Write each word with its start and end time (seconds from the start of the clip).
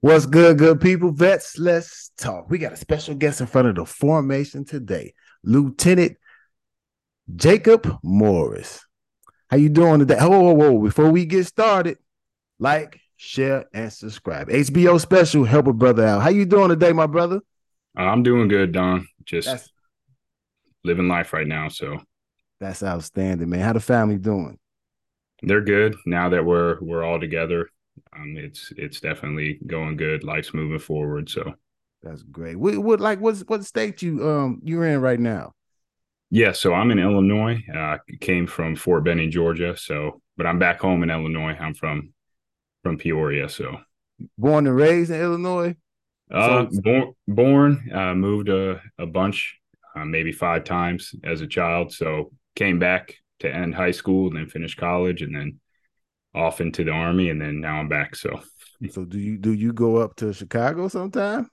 What's 0.00 0.26
good, 0.26 0.58
good 0.58 0.80
people? 0.80 1.10
Vets, 1.10 1.58
let's 1.58 2.12
talk. 2.16 2.48
We 2.48 2.58
got 2.58 2.72
a 2.72 2.76
special 2.76 3.16
guest 3.16 3.40
in 3.40 3.48
front 3.48 3.66
of 3.66 3.74
the 3.74 3.84
formation 3.84 4.64
today, 4.64 5.14
Lieutenant 5.42 6.16
Jacob 7.34 7.98
Morris. 8.04 8.84
How 9.50 9.56
you 9.56 9.68
doing 9.68 9.98
today? 9.98 10.16
Whoa, 10.20 10.38
whoa, 10.38 10.52
whoa! 10.52 10.82
Before 10.82 11.10
we 11.10 11.24
get 11.24 11.46
started, 11.46 11.98
like, 12.60 13.00
share, 13.16 13.64
and 13.74 13.92
subscribe. 13.92 14.48
HBO 14.48 15.00
special, 15.00 15.42
help 15.44 15.66
a 15.66 15.72
brother 15.72 16.06
out. 16.06 16.22
How 16.22 16.28
you 16.28 16.44
doing 16.44 16.68
today, 16.68 16.92
my 16.92 17.06
brother? 17.06 17.40
Uh, 17.98 18.02
I'm 18.02 18.22
doing 18.22 18.46
good, 18.46 18.70
Don. 18.70 19.08
Just 19.24 19.48
That's 19.48 19.68
living 20.84 21.08
life 21.08 21.32
right 21.32 21.46
now. 21.46 21.68
So 21.68 21.98
that's 22.60 22.84
outstanding, 22.84 23.50
man. 23.50 23.60
How 23.60 23.72
the 23.72 23.80
family 23.80 24.18
doing? 24.18 24.58
they're 25.42 25.60
good 25.60 25.94
now 26.04 26.28
that 26.28 26.44
we're 26.44 26.78
we're 26.80 27.02
all 27.02 27.18
together. 27.18 27.68
Um, 28.16 28.36
it's 28.36 28.72
it's 28.76 29.00
definitely 29.00 29.58
going 29.66 29.96
good. 29.96 30.24
Life's 30.24 30.54
moving 30.54 30.78
forward. 30.78 31.28
So 31.30 31.54
That's 32.02 32.22
great. 32.22 32.56
What, 32.56 32.78
what 32.78 33.00
like 33.00 33.20
what's 33.20 33.40
what 33.40 33.64
state 33.64 34.02
you 34.02 34.28
um 34.28 34.60
you're 34.62 34.86
in 34.86 35.00
right 35.00 35.20
now? 35.20 35.52
yeah, 36.30 36.52
so 36.52 36.74
I'm 36.74 36.90
in 36.90 36.98
Illinois. 36.98 37.62
Uh, 37.74 37.96
came 38.20 38.46
from 38.46 38.76
Fort 38.76 39.02
Benning, 39.04 39.30
Georgia. 39.30 39.74
So, 39.76 40.20
but 40.36 40.46
I'm 40.46 40.58
back 40.58 40.78
home 40.80 41.02
in 41.02 41.10
Illinois. 41.10 41.56
I'm 41.58 41.74
from 41.74 42.12
from 42.82 42.98
Peoria. 42.98 43.48
So, 43.48 43.78
Born 44.36 44.66
and 44.66 44.76
raised 44.76 45.10
in 45.10 45.20
Illinois. 45.20 45.74
uh, 46.30 46.66
So- 46.70 46.80
born 46.82 47.12
born 47.26 47.90
uh, 47.94 48.14
moved 48.14 48.48
a 48.48 48.80
a 48.98 49.06
bunch, 49.06 49.56
uh, 49.96 50.04
maybe 50.04 50.32
five 50.32 50.64
times 50.64 51.14
as 51.24 51.40
a 51.40 51.46
child. 51.46 51.92
So 51.92 52.30
came 52.56 52.78
back 52.78 53.14
to 53.40 53.48
end 53.54 53.74
high 53.74 53.92
school 53.92 54.26
and 54.28 54.36
then 54.36 54.48
finish 54.48 54.74
college 54.74 55.22
and 55.22 55.34
then 55.34 55.60
off 56.34 56.60
into 56.60 56.84
the 56.84 56.90
army 56.92 57.30
and 57.30 57.40
then 57.40 57.60
now 57.60 57.78
I'm 57.78 57.88
back. 57.88 58.16
So 58.16 58.40
So 58.88 59.04
do 59.04 59.18
you 59.20 59.38
do 59.38 59.52
you 59.52 59.72
go 59.72 59.96
up 59.98 60.16
to 60.16 60.32
Chicago 60.32 60.88
sometime? 60.88 61.48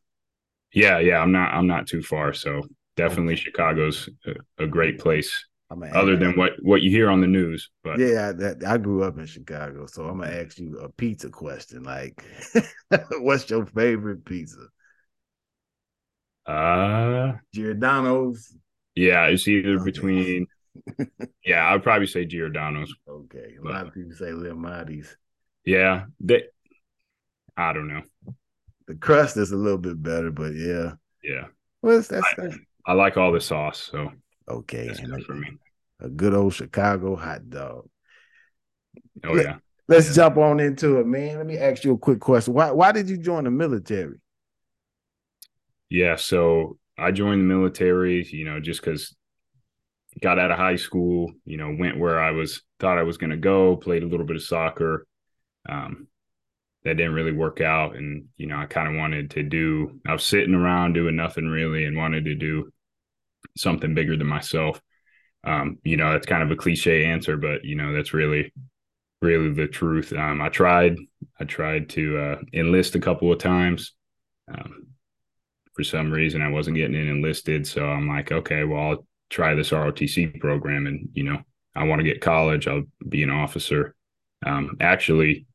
yeah, 0.74 1.00
yeah, 1.00 1.20
I'm 1.20 1.32
not 1.32 1.54
I'm 1.54 1.68
not 1.68 1.88
too 1.88 2.02
far. 2.02 2.34
So 2.34 2.64
definitely 2.96 3.36
Chicago's 3.36 4.10
a, 4.60 4.64
a 4.64 4.68
great 4.68 5.00
place 5.00 5.46
I'm 5.70 5.84
other 5.92 6.18
ask- 6.18 6.18
than 6.18 6.34
what 6.36 6.54
what 6.62 6.82
you 6.82 6.90
hear 6.92 7.10
on 7.10 7.22
the 7.22 7.28
news. 7.28 7.70
But 7.84 8.02
Yeah, 8.02 8.30
I, 8.30 8.32
that, 8.34 8.64
I 8.66 8.78
grew 8.78 9.04
up 9.04 9.18
in 9.18 9.26
Chicago, 9.26 9.86
so 9.88 10.06
I'm 10.08 10.20
gonna 10.20 10.32
ask 10.32 10.60
you 10.60 10.78
a 10.80 10.90
pizza 10.90 11.30
question. 11.30 11.84
Like, 11.84 12.24
what's 13.20 13.50
your 13.50 13.66
favorite 13.66 14.26
pizza? 14.26 14.68
uh 16.46 17.34
Giordano's. 17.52 18.56
yeah, 18.96 19.26
it's 19.28 19.48
either 19.48 19.78
Okay. 19.78 19.80
between 19.80 20.48
yeah, 21.44 21.72
I'd 21.74 21.84
probably 21.84 22.08
say 22.08 22.26
Giordano's. 22.26 22.94
Okay, 23.08 23.56
a 23.60 23.68
lot 23.68 23.88
of 23.88 23.94
people 23.94 24.14
say 24.14 24.32
Lil. 24.32 24.58
Yeah, 25.66 26.06
they 26.20 26.44
I 27.58 27.74
don't 27.74 27.88
know. 27.88 28.02
The 28.88 28.96
crust 28.96 29.38
is 29.38 29.52
a 29.52 29.56
little 29.58 29.78
bit 29.78 30.02
better, 30.02 30.32
but 30.32 30.54
yeah. 30.54 30.94
Yeah. 31.24 31.46
Well, 31.82 31.96
that's, 31.96 32.08
that's, 32.08 32.26
I- 32.38 32.42
that's 32.44 32.58
I 32.88 32.94
like 32.94 33.18
all 33.18 33.32
the 33.32 33.42
sauce, 33.42 33.90
so 33.92 34.12
okay. 34.48 34.88
that's 34.88 35.00
good 35.00 35.24
for 35.26 35.34
me. 35.34 35.48
A, 36.02 36.06
a 36.06 36.10
good 36.10 36.34
old 36.36 36.54
Chicago 36.54 37.16
hot 37.16 37.50
dog. 37.50 37.90
Oh 39.24 39.36
Yeah. 39.36 39.42
yeah. 39.42 39.56
Let's 39.88 40.08
Yeah. 40.10 40.14
jump 40.16 40.38
on 40.38 40.60
into 40.60 41.00
it, 41.00 41.08
man. 41.08 41.38
Let 41.38 41.46
me 41.48 41.58
ask 41.58 41.84
you 41.84 41.94
a 41.94 41.98
quick 41.98 42.20
question. 42.20 42.54
Why 42.54 42.72
why 42.72 42.92
did 42.92 43.10
you 43.10 43.18
join 43.18 43.46
the 43.46 43.52
military? 43.52 44.18
Yeah, 45.90 46.16
so 46.16 46.78
I 46.98 47.12
joined 47.12 47.42
the 47.42 47.46
military, 47.56 48.26
you 48.32 48.46
know, 48.46 48.60
just 48.60 48.82
because 48.82 49.16
got 50.22 50.40
out 50.40 50.52
of 50.52 50.58
high 50.58 50.76
school, 50.76 51.32
you 51.46 51.58
know, 51.58 51.76
went 51.78 52.00
where 52.00 52.20
I 52.20 52.32
was 52.32 52.62
thought 52.80 52.98
I 52.98 53.04
was 53.04 53.18
going 53.18 53.32
to 53.32 53.38
go, 53.38 53.76
played 53.76 54.04
a 54.04 54.08
little 54.08 54.26
bit 54.26 54.36
of 54.36 54.44
soccer. 54.44 55.06
Um, 55.68 56.08
that 56.84 56.98
didn't 56.98 57.16
really 57.16 57.32
work 57.32 57.62
out, 57.62 57.96
and 57.96 58.26
you 58.38 58.46
know, 58.46 58.58
I 58.58 58.68
kind 58.68 58.88
of 58.88 59.00
wanted 59.00 59.32
to 59.32 59.44
do. 59.44 60.00
I 60.06 60.14
was 60.14 60.24
sitting 60.24 60.54
around 60.54 60.94
doing 60.94 61.16
nothing 61.16 61.48
really, 61.48 61.86
and 61.86 61.98
wanted 61.98 62.26
to 62.26 62.36
do 62.36 62.72
something 63.58 63.96
bigger 63.96 64.16
than 64.16 64.28
myself. 64.28 64.80
Um, 65.44 65.80
you 65.84 65.98
know, 65.98 66.12
that's 66.12 66.28
kind 66.28 66.44
of 66.44 66.52
a 66.52 66.56
cliche 66.56 67.06
answer, 67.06 67.38
but 67.38 67.64
you 67.64 67.76
know, 67.76 67.92
that's 67.92 68.14
really, 68.14 68.54
really 69.22 69.52
the 69.52 69.68
truth. 69.68 70.14
Um, 70.14 70.42
I 70.42 70.50
tried, 70.50 70.98
I 71.40 71.46
tried 71.46 71.90
to 71.92 72.18
uh, 72.18 72.36
enlist 72.54 72.96
a 72.96 73.00
couple 73.00 73.32
of 73.32 73.40
times. 73.40 73.94
Um, 74.48 74.86
for 75.76 75.84
some 75.84 76.12
reason 76.12 76.42
I 76.42 76.50
wasn't 76.50 76.78
getting 76.78 76.96
in 76.96 77.10
enlisted. 77.10 77.68
So 77.68 77.86
I'm 77.86 78.08
like, 78.08 78.32
okay, 78.32 78.64
well, 78.64 78.82
I'll 78.82 79.08
try 79.30 79.54
this 79.54 79.72
ROTC 79.72 80.40
program. 80.40 80.88
And, 80.88 81.10
you 81.14 81.24
know, 81.24 81.40
I 81.76 81.84
want 81.84 82.00
to 82.00 82.08
get 82.08 82.22
college. 82.22 82.68
I'll 82.68 82.84
be 83.08 83.24
an 83.24 83.32
officer. 83.32 83.96
Um, 84.46 84.78
actually, 84.80 85.48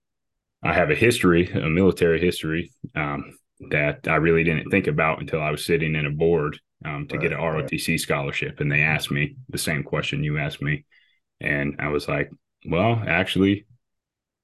I 0.63 0.75
have 0.75 0.91
a 0.91 0.95
history, 0.95 1.51
a 1.51 1.69
military 1.69 2.21
history 2.21 2.73
um, 2.95 3.37
that 3.71 4.09
I 4.09 4.17
really 4.17 4.45
didn't 4.45 4.71
think 4.71 4.87
about 4.87 5.21
until 5.21 5.41
I 5.41 5.51
was 5.51 5.65
sitting 5.65 5.95
in 5.95 6.07
a 6.07 6.11
board 6.11 6.59
um, 6.85 7.07
to 7.09 7.19
get 7.19 7.33
an 7.33 7.39
Right, 7.39 7.55
right. 7.55 7.71
ROTC 7.71 7.99
scholarship. 8.01 8.61
And 8.61 8.71
they 8.71 8.83
asked 8.83 9.11
me 9.11 9.37
the 9.49 9.59
same 9.59 9.83
question 9.83 10.25
you 10.25 10.39
asked 10.39 10.63
me. 10.63 10.85
And 11.41 11.77
I 11.79 11.89
was 11.89 12.09
like, 12.09 12.31
well, 12.67 13.03
actually, 13.07 13.67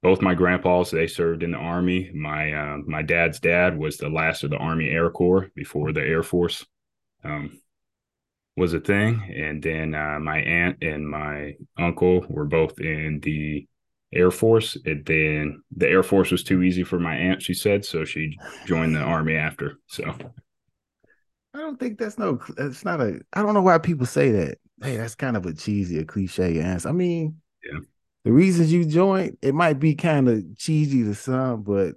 both 0.03 0.23
my 0.23 0.35
grandpas 0.35 0.91
they 0.91 1.07
served 1.07 1.43
in 1.43 1.51
the 1.51 1.59
army 1.59 2.11
my 2.15 2.53
uh, 2.53 2.77
my 2.87 3.03
dad's 3.03 3.41
dad 3.41 3.77
was 3.77 3.97
the 3.97 4.09
last 4.09 4.45
of 4.45 4.51
the 4.51 4.57
army 4.57 4.89
air 4.89 5.11
corps 5.11 5.51
before 5.57 5.93
the 5.93 6.01
air 6.01 6.23
force 6.23 6.65
um, 7.25 7.61
was 8.57 8.73
a 8.75 8.81
thing 8.81 9.23
and 9.37 9.63
then 9.63 9.95
uh, 9.95 10.19
my 10.21 10.39
aunt 10.39 10.83
and 10.83 11.09
my 11.09 11.55
uncle 11.79 12.25
were 12.29 12.47
both 12.47 12.79
in 12.81 13.21
the 13.23 13.67
air 14.15 14.31
force 14.31 14.77
and 14.87 15.05
then 15.05 15.63
the 15.77 15.87
air 15.89 16.03
force 16.03 16.31
was 16.31 16.43
too 16.45 16.63
easy 16.63 16.83
for 16.85 16.99
my 16.99 17.15
aunt 17.15 17.43
she 17.43 17.53
said 17.53 17.85
so 17.85 18.05
she 18.05 18.37
joined 18.67 18.95
the 18.95 19.01
army 19.01 19.35
after 19.35 19.79
so 19.87 20.05
I 21.55 21.59
don't 21.61 21.79
think 21.81 21.99
that's 21.99 22.19
no. 22.19 22.39
It's 22.59 22.85
not 22.85 23.01
a. 23.01 23.21
I 23.33 23.43
don't 23.43 23.55
know 23.55 23.63
why 23.63 23.79
people 23.79 24.05
say 24.05 24.31
that. 24.31 24.59
Hey, 24.83 24.99
that's 24.99 25.15
kind 25.15 25.39
of 25.39 25.47
a 25.47 25.55
cheesy, 25.55 25.99
a 25.99 26.05
cliche 26.05 26.61
answer. 26.61 26.91
I 26.91 26.93
mean, 26.93 27.41
Yeah. 27.65 27.79
the 28.25 28.33
reasons 28.33 28.71
you 28.71 28.85
joined, 28.85 29.39
it 29.41 29.55
might 29.55 29.79
be 29.81 29.95
kind 29.95 30.29
of 30.29 30.45
cheesy 30.59 31.03
to 31.05 31.15
some, 31.15 31.63
but 31.63 31.95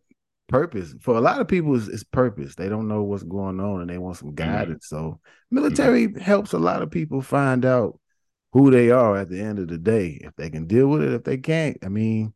purpose 0.50 0.94
for 1.00 1.16
a 1.16 1.22
lot 1.22 1.40
of 1.40 1.48
people 1.48 1.76
is, 1.76 1.88
is 1.88 2.04
purpose. 2.04 2.56
They 2.56 2.68
don't 2.68 2.90
know 2.90 3.04
what's 3.04 3.24
going 3.24 3.62
on 3.62 3.82
and 3.82 3.90
they 3.90 3.98
want 3.98 4.18
some 4.18 4.30
mm-hmm. 4.30 4.52
guidance. 4.52 4.88
So, 4.88 5.22
military 5.50 6.20
helps 6.20 6.52
a 6.52 6.60
lot 6.60 6.82
of 6.82 6.92
people 6.92 7.22
find 7.22 7.64
out 7.64 8.00
who 8.52 8.72
they 8.72 8.92
are 8.92 9.18
at 9.18 9.30
the 9.30 9.40
end 9.40 9.60
of 9.60 9.68
the 9.70 9.78
day. 9.78 10.20
If 10.22 10.36
they 10.36 10.50
can 10.50 10.66
deal 10.66 10.88
with 10.88 11.04
it, 11.04 11.14
if 11.14 11.24
they 11.24 11.38
can't, 11.38 11.78
I 11.84 11.88
mean, 11.88 12.34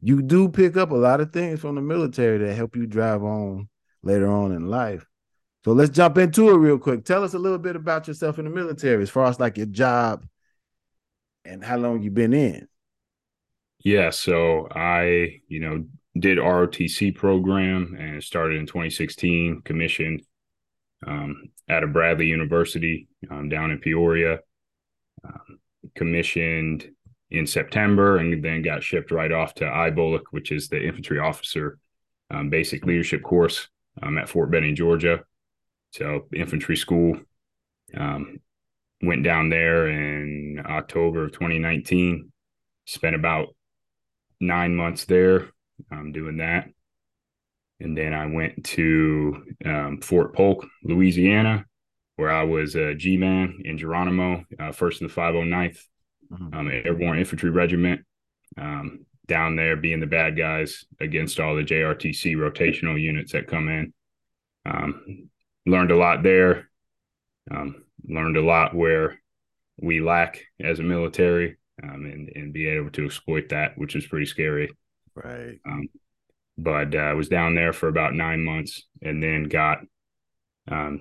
you 0.00 0.22
do 0.22 0.48
pick 0.48 0.76
up 0.76 0.90
a 0.90 0.96
lot 0.96 1.20
of 1.20 1.32
things 1.32 1.60
from 1.60 1.76
the 1.76 1.82
military 1.82 2.38
that 2.38 2.54
help 2.54 2.74
you 2.74 2.86
drive 2.86 3.22
on 3.22 3.68
later 4.02 4.28
on 4.28 4.52
in 4.52 4.66
life. 4.66 5.06
So 5.64 5.72
let's 5.72 5.90
jump 5.90 6.18
into 6.18 6.50
it 6.50 6.56
real 6.56 6.78
quick. 6.78 7.04
Tell 7.04 7.24
us 7.24 7.32
a 7.34 7.38
little 7.38 7.58
bit 7.58 7.76
about 7.76 8.06
yourself 8.06 8.38
in 8.38 8.44
the 8.44 8.50
military, 8.50 9.02
as 9.02 9.08
far 9.10 9.26
as 9.26 9.40
like 9.40 9.56
your 9.56 9.66
job 9.66 10.26
and 11.44 11.64
how 11.64 11.78
long 11.78 12.02
you've 12.02 12.14
been 12.14 12.34
in. 12.34 12.68
Yeah, 13.82 14.10
so 14.10 14.68
I, 14.70 15.40
you 15.48 15.60
know, 15.60 15.84
did 16.18 16.38
ROTC 16.38 17.14
program 17.14 17.96
and 17.98 18.22
started 18.22 18.58
in 18.58 18.66
2016, 18.66 19.62
commissioned 19.62 20.22
um, 21.06 21.50
at 21.68 21.82
a 21.82 21.86
Bradley 21.86 22.26
University 22.26 23.08
um, 23.30 23.48
down 23.48 23.70
in 23.70 23.78
Peoria. 23.78 24.40
Um, 25.24 25.58
commissioned 25.94 26.90
in 27.30 27.46
September 27.46 28.18
and 28.18 28.42
then 28.42 28.62
got 28.62 28.82
shipped 28.82 29.10
right 29.10 29.32
off 29.32 29.54
to 29.54 29.64
IBOLC, 29.64 30.22
which 30.30 30.52
is 30.52 30.68
the 30.68 30.82
infantry 30.82 31.18
officer 31.18 31.78
um, 32.30 32.48
basic 32.48 32.84
leadership 32.86 33.22
course 33.22 33.68
um, 34.02 34.18
at 34.18 34.28
Fort 34.28 34.50
Benning, 34.50 34.76
Georgia. 34.76 35.24
So 35.92 36.26
infantry 36.34 36.76
school. 36.76 37.18
Um, 37.96 38.40
went 39.02 39.22
down 39.22 39.50
there 39.50 39.88
in 39.88 40.62
October 40.64 41.24
of 41.24 41.32
2019. 41.32 42.32
Spent 42.86 43.14
about 43.14 43.54
nine 44.40 44.74
months 44.74 45.04
there 45.04 45.48
um, 45.90 46.12
doing 46.12 46.38
that. 46.38 46.68
And 47.80 47.96
then 47.96 48.12
I 48.14 48.26
went 48.26 48.64
to 48.66 49.44
um, 49.64 50.00
Fort 50.00 50.34
Polk, 50.34 50.66
Louisiana, 50.82 51.64
where 52.16 52.30
I 52.30 52.44
was 52.44 52.76
a 52.76 52.94
G 52.94 53.16
man 53.16 53.60
in 53.64 53.76
Geronimo, 53.78 54.44
uh, 54.58 54.72
first 54.72 55.00
in 55.00 55.08
the 55.08 55.12
509th 55.12 55.80
Mhm. 56.32 56.54
um, 56.54 56.70
Airborne 56.70 57.18
Infantry 57.18 57.50
Regiment. 57.50 58.00
Um, 58.56 59.04
down 59.26 59.56
there, 59.56 59.76
being 59.76 60.00
the 60.00 60.06
bad 60.06 60.36
guys 60.36 60.84
against 61.00 61.40
all 61.40 61.56
the 61.56 61.62
JRTC 61.64 62.34
rotational 62.36 63.00
units 63.00 63.32
that 63.32 63.46
come 63.46 63.68
in. 63.68 63.92
Um, 64.66 65.30
learned 65.66 65.90
a 65.90 65.96
lot 65.96 66.22
there. 66.22 66.68
Um, 67.50 67.84
learned 68.06 68.36
a 68.36 68.42
lot 68.42 68.74
where 68.74 69.18
we 69.78 70.00
lack 70.00 70.40
as 70.60 70.78
a 70.78 70.82
military, 70.82 71.56
um, 71.82 72.04
and 72.04 72.28
and 72.34 72.52
be 72.52 72.68
able 72.68 72.90
to 72.92 73.04
exploit 73.06 73.48
that, 73.48 73.76
which 73.78 73.96
is 73.96 74.06
pretty 74.06 74.26
scary. 74.26 74.70
Right. 75.14 75.58
Um, 75.66 75.88
but 76.58 76.94
uh, 76.94 76.98
I 76.98 77.12
was 77.14 77.28
down 77.28 77.54
there 77.54 77.72
for 77.72 77.88
about 77.88 78.14
nine 78.14 78.44
months, 78.44 78.84
and 79.02 79.22
then 79.22 79.44
got 79.44 79.78
um, 80.70 81.00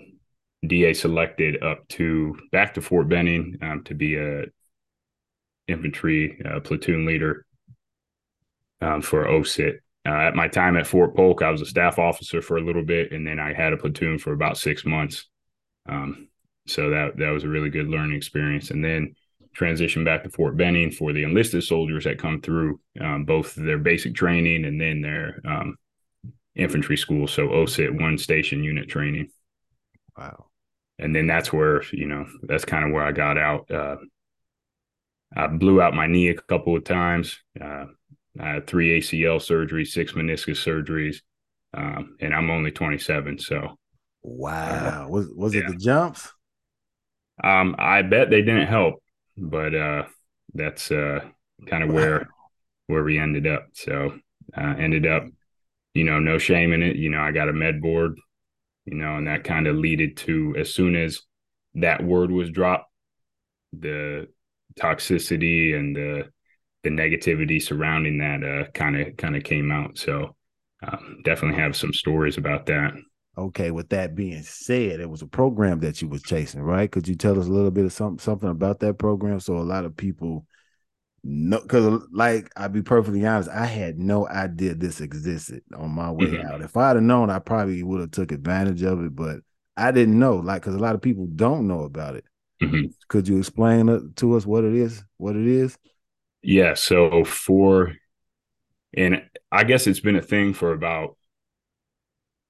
DA 0.65 0.93
selected 0.93 1.61
up 1.63 1.87
to 1.89 2.35
back 2.51 2.73
to 2.75 2.81
Fort 2.81 3.07
Benning 3.09 3.57
um, 3.61 3.83
to 3.85 3.93
be 3.93 4.15
a 4.15 4.45
infantry 5.67 6.39
uh, 6.45 6.59
platoon 6.59 7.05
leader 7.05 7.45
um, 8.81 9.01
for 9.01 9.25
OSUT. 9.25 9.75
uh, 10.05 10.09
at 10.09 10.35
my 10.35 10.47
time 10.47 10.75
at 10.75 10.87
Fort 10.87 11.15
Polk, 11.15 11.41
I 11.41 11.51
was 11.51 11.61
a 11.61 11.65
staff 11.65 11.99
officer 11.99 12.41
for 12.41 12.57
a 12.57 12.61
little 12.61 12.83
bit, 12.83 13.11
and 13.11 13.25
then 13.25 13.39
I 13.39 13.53
had 13.53 13.73
a 13.73 13.77
platoon 13.77 14.19
for 14.19 14.33
about 14.33 14.57
six 14.57 14.85
months. 14.85 15.27
Um, 15.87 16.27
so 16.65 16.89
that 16.91 17.17
that 17.17 17.29
was 17.29 17.43
a 17.43 17.49
really 17.49 17.69
good 17.69 17.87
learning 17.87 18.15
experience. 18.15 18.71
And 18.71 18.83
then 18.83 19.15
transitioned 19.53 20.05
back 20.05 20.23
to 20.23 20.29
Fort 20.29 20.57
Benning 20.57 20.91
for 20.91 21.13
the 21.13 21.23
enlisted 21.23 21.63
soldiers 21.63 22.03
that 22.05 22.19
come 22.19 22.41
through 22.41 22.79
um, 22.99 23.25
both 23.25 23.55
their 23.55 23.77
basic 23.77 24.15
training 24.15 24.65
and 24.65 24.79
then 24.79 25.01
their 25.01 25.41
um, 25.45 25.77
infantry 26.55 26.97
school. 26.97 27.27
So 27.27 27.47
OSUT 27.47 28.01
one 28.01 28.17
station 28.17 28.63
unit 28.63 28.89
training. 28.89 29.29
Wow. 30.17 30.47
And 30.99 31.15
then 31.15 31.27
that's 31.27 31.51
where 31.51 31.83
you 31.91 32.05
know 32.05 32.25
that's 32.43 32.65
kind 32.65 32.85
of 32.85 32.91
where 32.91 33.03
I 33.03 33.11
got 33.11 33.37
out. 33.37 33.69
Uh, 33.69 33.97
I 35.35 35.47
blew 35.47 35.81
out 35.81 35.95
my 35.95 36.07
knee 36.07 36.29
a 36.29 36.35
couple 36.35 36.75
of 36.75 36.83
times. 36.83 37.39
Uh, 37.59 37.85
I 38.39 38.49
had 38.49 38.67
three 38.67 38.99
ACL 38.99 39.37
surgeries, 39.37 39.87
six 39.87 40.13
meniscus 40.13 40.57
surgeries, 40.57 41.17
um, 41.73 42.15
and 42.19 42.33
I'm 42.33 42.49
only 42.49 42.71
27. 42.71 43.39
So, 43.39 43.77
wow, 44.21 45.05
uh, 45.05 45.09
was 45.09 45.27
was 45.35 45.53
yeah. 45.53 45.61
it 45.61 45.67
the 45.69 45.75
jumps? 45.77 46.31
Um, 47.43 47.75
I 47.79 48.03
bet 48.03 48.29
they 48.29 48.41
didn't 48.41 48.67
help, 48.67 49.02
but 49.37 49.75
uh, 49.75 50.03
that's 50.53 50.91
uh, 50.91 51.19
kind 51.67 51.83
of 51.83 51.91
where 51.91 52.29
where 52.87 53.03
we 53.03 53.17
ended 53.17 53.47
up. 53.47 53.67
So, 53.73 54.19
uh, 54.57 54.75
ended 54.77 55.05
up, 55.05 55.23
you 55.93 56.03
know, 56.03 56.19
no 56.19 56.37
shame 56.37 56.73
in 56.73 56.83
it. 56.83 56.95
You 56.95 57.09
know, 57.09 57.21
I 57.21 57.31
got 57.31 57.49
a 57.49 57.53
med 57.53 57.81
board, 57.81 58.17
you 58.85 58.95
know, 58.95 59.17
and 59.17 59.27
that 59.27 59.43
kind 59.43 59.67
of 59.67 59.75
leaded 59.75 60.17
to 60.17 60.55
as 60.57 60.73
soon 60.73 60.95
as 60.95 61.21
that 61.75 62.03
word 62.03 62.31
was 62.31 62.51
dropped, 62.51 62.91
the 63.71 64.27
toxicity 64.79 65.75
and 65.77 65.95
the 65.95 66.29
the 66.83 66.89
negativity 66.89 67.61
surrounding 67.61 68.17
that 68.17 68.73
kind 68.73 68.99
of 68.99 69.15
kind 69.17 69.35
of 69.35 69.43
came 69.43 69.71
out. 69.71 69.97
So 69.97 70.35
um, 70.85 71.21
definitely 71.23 71.59
have 71.59 71.75
some 71.75 71.93
stories 71.93 72.37
about 72.37 72.65
that. 72.67 72.93
Okay, 73.35 73.71
with 73.71 73.89
that 73.89 74.13
being 74.13 74.43
said, 74.43 74.99
it 74.99 75.09
was 75.09 75.23
a 75.23 75.27
program 75.27 75.79
that 75.79 76.01
you 76.01 76.07
was 76.07 76.21
chasing, 76.21 76.61
right? 76.61 76.91
Could 76.91 77.07
you 77.07 77.15
tell 77.15 77.39
us 77.39 77.47
a 77.47 77.51
little 77.51 77.71
bit 77.71 77.85
of 77.85 77.91
something 77.91 78.19
something 78.19 78.49
about 78.49 78.79
that 78.81 78.99
program 78.99 79.39
so 79.39 79.57
a 79.57 79.59
lot 79.59 79.85
of 79.85 79.97
people 79.97 80.45
know? 81.23 81.59
Because, 81.59 82.03
like, 82.11 82.51
I'll 82.55 82.69
be 82.69 82.83
perfectly 82.83 83.25
honest, 83.25 83.49
I 83.49 83.65
had 83.65 83.97
no 83.97 84.27
idea 84.27 84.75
this 84.75 85.01
existed 85.01 85.63
on 85.75 85.89
my 85.89 86.11
way 86.11 86.27
mm-hmm. 86.27 86.47
out. 86.47 86.61
If 86.61 86.77
I'd 86.77 86.95
have 86.95 87.03
known, 87.03 87.31
I 87.31 87.39
probably 87.39 87.81
would 87.81 88.01
have 88.01 88.11
took 88.11 88.31
advantage 88.31 88.83
of 88.83 89.03
it, 89.03 89.15
but 89.15 89.37
I 89.75 89.89
didn't 89.89 90.19
know. 90.19 90.35
Like, 90.35 90.61
because 90.61 90.75
a 90.75 90.79
lot 90.79 90.93
of 90.93 91.01
people 91.01 91.25
don't 91.25 91.67
know 91.67 91.85
about 91.85 92.15
it. 92.15 92.25
Mm-hmm. 92.61 92.91
Could 93.07 93.27
you 93.27 93.39
explain 93.39 94.13
to 94.15 94.35
us 94.35 94.45
what 94.45 94.63
it 94.63 94.75
is? 94.75 95.03
What 95.17 95.35
it 95.35 95.47
is? 95.47 95.75
Yeah. 96.43 96.75
So 96.75 97.23
for, 97.23 97.95
and 98.95 99.23
I 99.51 99.63
guess 99.63 99.87
it's 99.87 100.01
been 100.01 100.17
a 100.17 100.21
thing 100.21 100.53
for 100.53 100.71
about, 100.71 101.17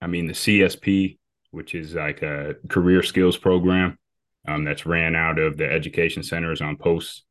I 0.04 0.08
mean, 0.08 0.28
the 0.28 0.34
CSP, 0.34 1.18
which 1.52 1.74
is 1.74 1.96
like 1.96 2.22
a 2.24 2.56
career 2.68 3.02
skills 3.04 3.38
program 3.38 3.98
um, 4.46 4.66
that's 4.66 4.86
ran 4.86 5.16
out 5.16 5.40
of 5.40 5.56
the 5.56 5.72
education 5.72 6.24
centers 6.24 6.60
on 6.60 6.76
posts. 6.76 7.24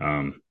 Um, 0.00 0.42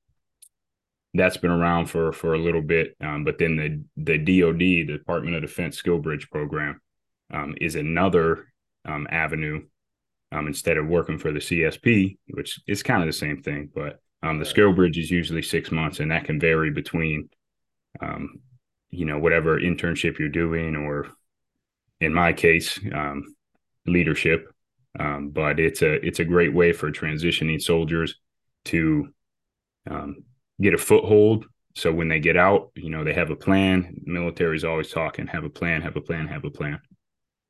that's 1.13 1.35
been 1.35 1.51
around 1.51 1.87
for 1.87 2.13
for 2.13 2.33
a 2.33 2.37
little 2.37 2.61
bit, 2.61 2.95
um, 3.01 3.25
but 3.25 3.37
then 3.37 3.57
the 3.57 3.83
the 3.97 4.17
DoD, 4.17 4.59
the 4.59 4.97
Department 4.97 5.35
of 5.35 5.41
Defense 5.41 5.77
Skill 5.77 5.97
Bridge 5.99 6.29
program, 6.29 6.79
um, 7.33 7.53
is 7.59 7.75
another 7.75 8.47
um, 8.85 9.05
avenue. 9.09 9.65
Um, 10.29 10.47
instead 10.47 10.77
of 10.77 10.87
working 10.87 11.17
for 11.17 11.31
the 11.31 11.39
CSP, 11.39 12.17
which 12.31 12.59
is 12.67 12.83
kind 12.83 13.01
of 13.01 13.07
the 13.07 13.13
same 13.13 13.41
thing, 13.41 13.69
but 13.73 14.01
um, 14.23 14.39
the 14.39 14.45
skill 14.45 14.73
bridge 14.73 14.97
is 14.97 15.09
usually 15.09 15.41
six 15.41 15.71
months, 15.71 16.01
and 16.01 16.11
that 16.11 16.25
can 16.25 16.37
vary 16.37 16.69
between, 16.69 17.29
um, 18.01 18.41
you 18.89 19.05
know, 19.05 19.19
whatever 19.19 19.57
internship 19.57 20.19
you're 20.19 20.27
doing, 20.27 20.75
or 20.75 21.07
in 21.99 22.13
my 22.13 22.33
case, 22.33 22.79
um, 22.93 23.23
leadership. 23.85 24.47
Um, 24.99 25.29
but 25.29 25.59
it's 25.59 25.81
a 25.83 25.93
it's 26.05 26.19
a 26.19 26.25
great 26.25 26.53
way 26.53 26.73
for 26.73 26.91
transitioning 26.91 27.61
soldiers 27.61 28.15
to 28.65 29.09
um, 29.89 30.23
get 30.59 30.73
a 30.73 30.77
foothold. 30.77 31.45
So 31.75 31.93
when 31.93 32.07
they 32.07 32.19
get 32.19 32.37
out, 32.37 32.71
you 32.75 32.89
know, 32.89 33.03
they 33.03 33.13
have 33.13 33.29
a 33.29 33.35
plan. 33.35 34.01
Military 34.03 34.55
is 34.55 34.63
always 34.63 34.89
talking, 34.89 35.27
have 35.27 35.43
a 35.43 35.49
plan, 35.49 35.83
have 35.83 35.95
a 35.95 36.01
plan, 36.01 36.27
have 36.27 36.43
a 36.43 36.49
plan. 36.49 36.79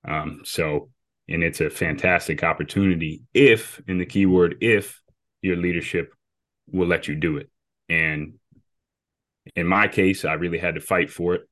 Um, 0.05 0.41
so, 0.43 0.89
and 1.29 1.43
it's 1.43 1.61
a 1.61 1.69
fantastic 1.69 2.43
opportunity 2.43 3.21
if, 3.33 3.81
in 3.87 3.97
the 3.97 4.05
keyword 4.05 4.57
if, 4.59 5.01
your 5.41 5.55
leadership 5.55 6.13
will 6.69 6.87
let 6.87 7.07
you 7.07 7.15
do 7.15 7.37
it. 7.37 7.49
And 7.87 8.33
in 9.55 9.65
my 9.65 9.87
case, 9.87 10.25
I 10.25 10.33
really 10.33 10.57
had 10.57 10.75
to 10.75 10.81
fight 10.81 11.09
for 11.09 11.35
it. 11.35 11.49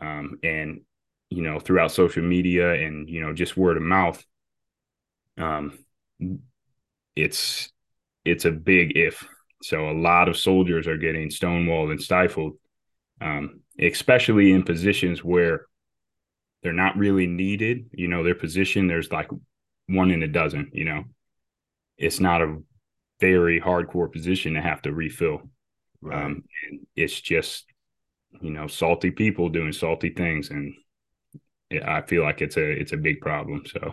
Um, 0.00 0.38
and 0.44 0.82
you 1.30 1.42
know, 1.42 1.58
throughout 1.58 1.92
social 1.92 2.22
media 2.22 2.74
and 2.74 3.08
you 3.08 3.20
know, 3.20 3.32
just 3.32 3.56
word 3.56 3.76
of 3.76 3.82
mouth, 3.82 4.24
um, 5.38 5.78
it's 7.14 7.70
it's 8.24 8.44
a 8.44 8.50
big 8.50 8.96
if. 8.96 9.26
So 9.62 9.90
a 9.90 9.98
lot 9.98 10.28
of 10.28 10.36
soldiers 10.36 10.86
are 10.86 10.98
getting 10.98 11.28
stonewalled 11.28 11.90
and 11.90 12.00
stifled, 12.00 12.58
um, 13.20 13.60
especially 13.80 14.52
in 14.52 14.62
positions 14.62 15.24
where 15.24 15.66
they're 16.62 16.72
not 16.72 16.96
really 16.96 17.26
needed. 17.26 17.86
You 17.92 18.08
know, 18.08 18.22
their 18.22 18.34
position 18.34 18.86
there's 18.86 19.10
like 19.10 19.28
one 19.88 20.10
in 20.10 20.22
a 20.22 20.28
dozen. 20.28 20.70
You 20.72 20.84
know, 20.84 21.04
it's 21.96 22.20
not 22.20 22.42
a 22.42 22.58
very 23.20 23.60
hardcore 23.60 24.12
position 24.12 24.54
to 24.54 24.60
have 24.60 24.82
to 24.82 24.92
refill. 24.92 25.42
Right. 26.02 26.24
Um, 26.24 26.44
it's 26.94 27.18
just, 27.18 27.64
you 28.40 28.50
know, 28.50 28.66
salty 28.66 29.10
people 29.10 29.48
doing 29.48 29.72
salty 29.72 30.10
things, 30.10 30.50
and 30.50 30.74
I 31.70 32.02
feel 32.02 32.22
like 32.22 32.42
it's 32.42 32.56
a 32.56 32.70
it's 32.70 32.92
a 32.92 32.96
big 32.96 33.20
problem. 33.20 33.64
So, 33.66 33.92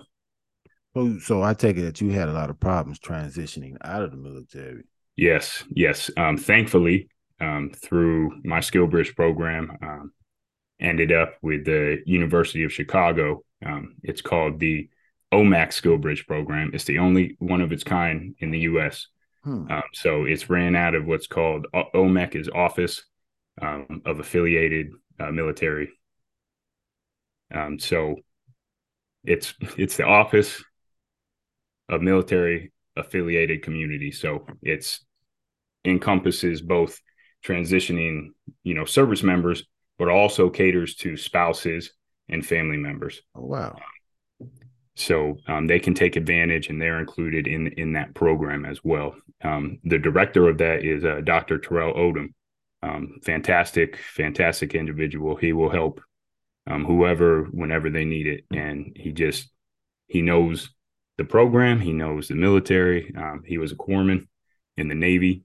so, 0.93 1.19
so 1.19 1.43
I 1.43 1.53
take 1.53 1.77
it 1.77 1.81
that 1.81 2.01
you 2.01 2.11
had 2.11 2.29
a 2.29 2.33
lot 2.33 2.49
of 2.49 2.59
problems 2.59 2.99
transitioning 2.99 3.77
out 3.83 4.03
of 4.03 4.11
the 4.11 4.17
military. 4.17 4.83
Yes, 5.15 5.63
yes. 5.69 6.09
Um, 6.17 6.37
thankfully, 6.37 7.09
um, 7.39 7.71
through 7.75 8.41
my 8.43 8.59
skill 8.59 8.87
bridge 8.87 9.15
program, 9.15 9.77
um, 9.81 10.11
ended 10.79 11.11
up 11.11 11.35
with 11.41 11.65
the 11.65 12.01
University 12.05 12.63
of 12.63 12.73
Chicago. 12.73 13.43
Um, 13.65 13.95
it's 14.03 14.21
called 14.21 14.59
the 14.59 14.89
OMAC 15.33 15.73
Skill 15.73 15.97
Bridge 15.97 16.27
program. 16.27 16.71
It's 16.73 16.83
the 16.83 16.99
only 16.99 17.35
one 17.39 17.61
of 17.61 17.71
its 17.71 17.83
kind 17.83 18.35
in 18.39 18.51
the 18.51 18.59
U.S. 18.59 19.07
Hmm. 19.43 19.69
Um, 19.69 19.83
so 19.93 20.25
it's 20.25 20.49
ran 20.49 20.75
out 20.75 20.95
of 20.95 21.05
what's 21.05 21.27
called 21.27 21.67
OMAC 21.73 22.35
is 22.35 22.49
Office 22.49 23.03
um, 23.61 24.01
of 24.05 24.19
Affiliated 24.19 24.91
uh, 25.19 25.31
Military. 25.31 25.89
Um, 27.53 27.79
so 27.79 28.15
it's 29.23 29.53
it's 29.77 29.97
the 29.97 30.05
Office 30.05 30.63
of 31.89 32.01
Military 32.01 32.71
Affiliated 32.95 33.63
Community. 33.63 34.11
So 34.11 34.45
it's 34.61 35.05
encompasses 35.85 36.61
both 36.61 36.99
transitioning, 37.45 38.29
you 38.63 38.73
know, 38.73 38.85
service 38.85 39.23
members, 39.23 39.63
but 39.97 40.09
also 40.09 40.49
caters 40.49 40.95
to 40.95 41.17
spouses 41.17 41.91
and 42.29 42.45
family 42.45 42.77
members. 42.77 43.21
Oh, 43.35 43.45
wow. 43.45 43.77
So 44.95 45.37
um, 45.47 45.67
they 45.67 45.79
can 45.79 45.95
take 45.95 46.15
advantage, 46.15 46.69
and 46.69 46.79
they're 46.79 46.99
included 46.99 47.47
in 47.47 47.67
in 47.67 47.93
that 47.93 48.13
program 48.13 48.63
as 48.65 48.83
well. 48.83 49.15
Um, 49.43 49.79
the 49.83 49.97
director 49.97 50.47
of 50.47 50.59
that 50.59 50.85
is 50.85 51.03
uh, 51.03 51.21
Dr. 51.23 51.57
Terrell 51.57 51.95
Odom. 51.95 52.33
Um, 52.83 53.19
fantastic, 53.23 53.97
fantastic 53.97 54.75
individual. 54.75 55.35
He 55.35 55.51
will 55.51 55.69
help 55.69 56.01
um, 56.67 56.85
whoever 56.85 57.43
whenever 57.45 57.89
they 57.89 58.05
need 58.05 58.27
it, 58.27 58.45
and 58.51 58.95
he 58.95 59.11
just 59.11 59.49
he 60.07 60.21
knows 60.21 60.69
the 61.17 61.23
program. 61.23 61.79
He 61.79 61.93
knows 61.93 62.27
the 62.27 62.35
military. 62.35 63.13
Um, 63.15 63.43
he 63.45 63.57
was 63.57 63.71
a 63.71 63.75
corpsman 63.75 64.27
in 64.77 64.87
the 64.87 64.95
Navy. 64.95 65.43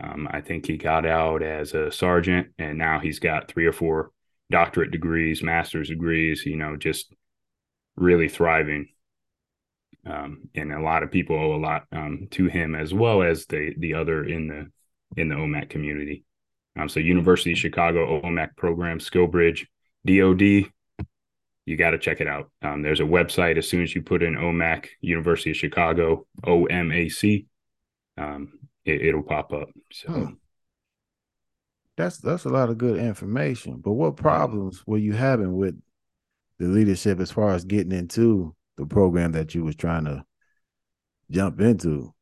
Um, 0.00 0.28
I 0.30 0.40
think 0.40 0.66
he 0.66 0.76
got 0.76 1.06
out 1.06 1.42
as 1.42 1.72
a 1.72 1.92
sergeant, 1.92 2.48
and 2.58 2.78
now 2.78 2.98
he's 2.98 3.20
got 3.20 3.48
three 3.48 3.66
or 3.66 3.72
four 3.72 4.10
doctorate 4.50 4.90
degrees, 4.90 5.42
master's 5.42 5.88
degrees. 5.88 6.44
You 6.44 6.56
know, 6.56 6.76
just 6.76 7.12
really 7.96 8.28
thriving. 8.28 8.88
Um, 10.06 10.50
and 10.54 10.72
a 10.72 10.82
lot 10.82 11.02
of 11.02 11.10
people 11.10 11.36
owe 11.36 11.54
a 11.54 11.56
lot 11.56 11.84
um, 11.90 12.28
to 12.32 12.46
him 12.46 12.74
as 12.74 12.92
well 12.92 13.22
as 13.22 13.46
the 13.46 13.72
the 13.78 13.94
other 13.94 14.24
in 14.24 14.48
the 14.48 14.70
in 15.20 15.28
the 15.28 15.36
OMAC 15.36 15.70
community. 15.70 16.24
Um, 16.78 16.88
so 16.88 17.00
University 17.00 17.52
of 17.52 17.58
Chicago 17.58 18.20
OMAC 18.20 18.56
program, 18.56 18.98
SkillBridge, 18.98 19.66
DoD, 20.06 20.70
you 21.66 21.76
got 21.76 21.90
to 21.90 21.98
check 21.98 22.20
it 22.20 22.28
out. 22.28 22.50
Um, 22.62 22.82
there's 22.82 23.00
a 23.00 23.04
website 23.04 23.56
as 23.56 23.68
soon 23.68 23.82
as 23.82 23.94
you 23.94 24.02
put 24.02 24.22
in 24.22 24.34
OMAC, 24.34 24.86
University 25.00 25.50
of 25.50 25.56
Chicago, 25.56 26.26
OMAC, 26.44 27.46
um, 28.18 28.58
it, 28.84 29.14
will 29.14 29.22
pop 29.22 29.52
up. 29.52 29.68
So. 29.92 30.12
Hmm. 30.12 30.32
That's 31.96 32.18
that's 32.18 32.44
a 32.44 32.48
lot 32.48 32.70
of 32.70 32.78
good 32.78 32.98
information. 32.98 33.76
But 33.76 33.92
what 33.92 34.16
problems 34.16 34.84
were 34.84 34.98
you 34.98 35.12
having 35.12 35.56
with 35.56 35.80
the 36.58 36.66
leadership 36.66 37.20
as 37.20 37.30
far 37.30 37.50
as 37.50 37.64
getting 37.64 37.92
into 37.92 38.54
the 38.76 38.84
program 38.84 39.30
that 39.32 39.54
you 39.54 39.62
was 39.62 39.76
trying 39.76 40.06
to 40.06 40.24
jump 41.30 41.60
into? 41.60 42.12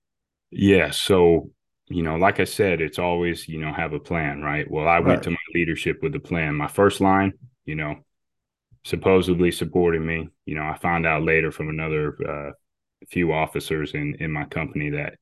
Yeah. 0.51 0.91
So 0.91 1.53
you 1.89 2.03
know, 2.03 2.17
like 2.17 2.41
I 2.41 2.45
said, 2.45 2.81
it's 2.81 2.99
always, 2.99 3.49
you 3.49 3.59
know, 3.59 3.73
have 3.73 3.93
a 3.93 3.99
plan, 3.99 4.41
right? 4.41 4.71
Well, 4.71 4.89
I 4.89 5.01
went 5.01 5.23
to 5.25 5.31
my 5.31 5.37
leadership 5.55 5.99
with 6.03 6.15
a 6.15 6.21
plan. 6.21 6.55
My 6.55 6.69
first 6.69 7.01
line, 7.01 7.33
you 7.65 7.75
know, 7.75 7.97
supposedly 8.85 9.51
supporting 9.51 10.05
me. 10.05 10.29
You 10.47 10.57
know, 10.57 10.65
I 10.65 10.77
found 10.79 11.07
out 11.07 11.23
later 11.23 11.53
from 11.53 11.69
another 11.69 12.17
uh, 12.29 12.53
few 13.09 13.33
officers 13.33 13.95
in 13.95 14.17
in 14.21 14.31
my 14.31 14.45
company 14.45 14.91
that 14.91 15.19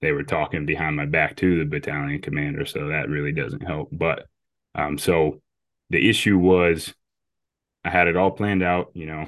they 0.00 0.12
were 0.12 0.24
talking 0.24 0.66
behind 0.66 0.96
my 0.96 1.06
back 1.06 1.36
to 1.36 1.58
the 1.58 1.64
battalion 1.64 2.20
commander, 2.20 2.66
so 2.66 2.88
that 2.88 3.08
really 3.08 3.32
doesn't 3.32 3.62
help. 3.62 3.88
But 3.92 4.26
um, 4.74 4.98
so 4.98 5.40
the 5.90 6.08
issue 6.08 6.38
was, 6.38 6.92
I 7.84 7.90
had 7.90 8.08
it 8.08 8.16
all 8.16 8.30
planned 8.30 8.62
out. 8.62 8.90
You 8.94 9.06
know, 9.06 9.26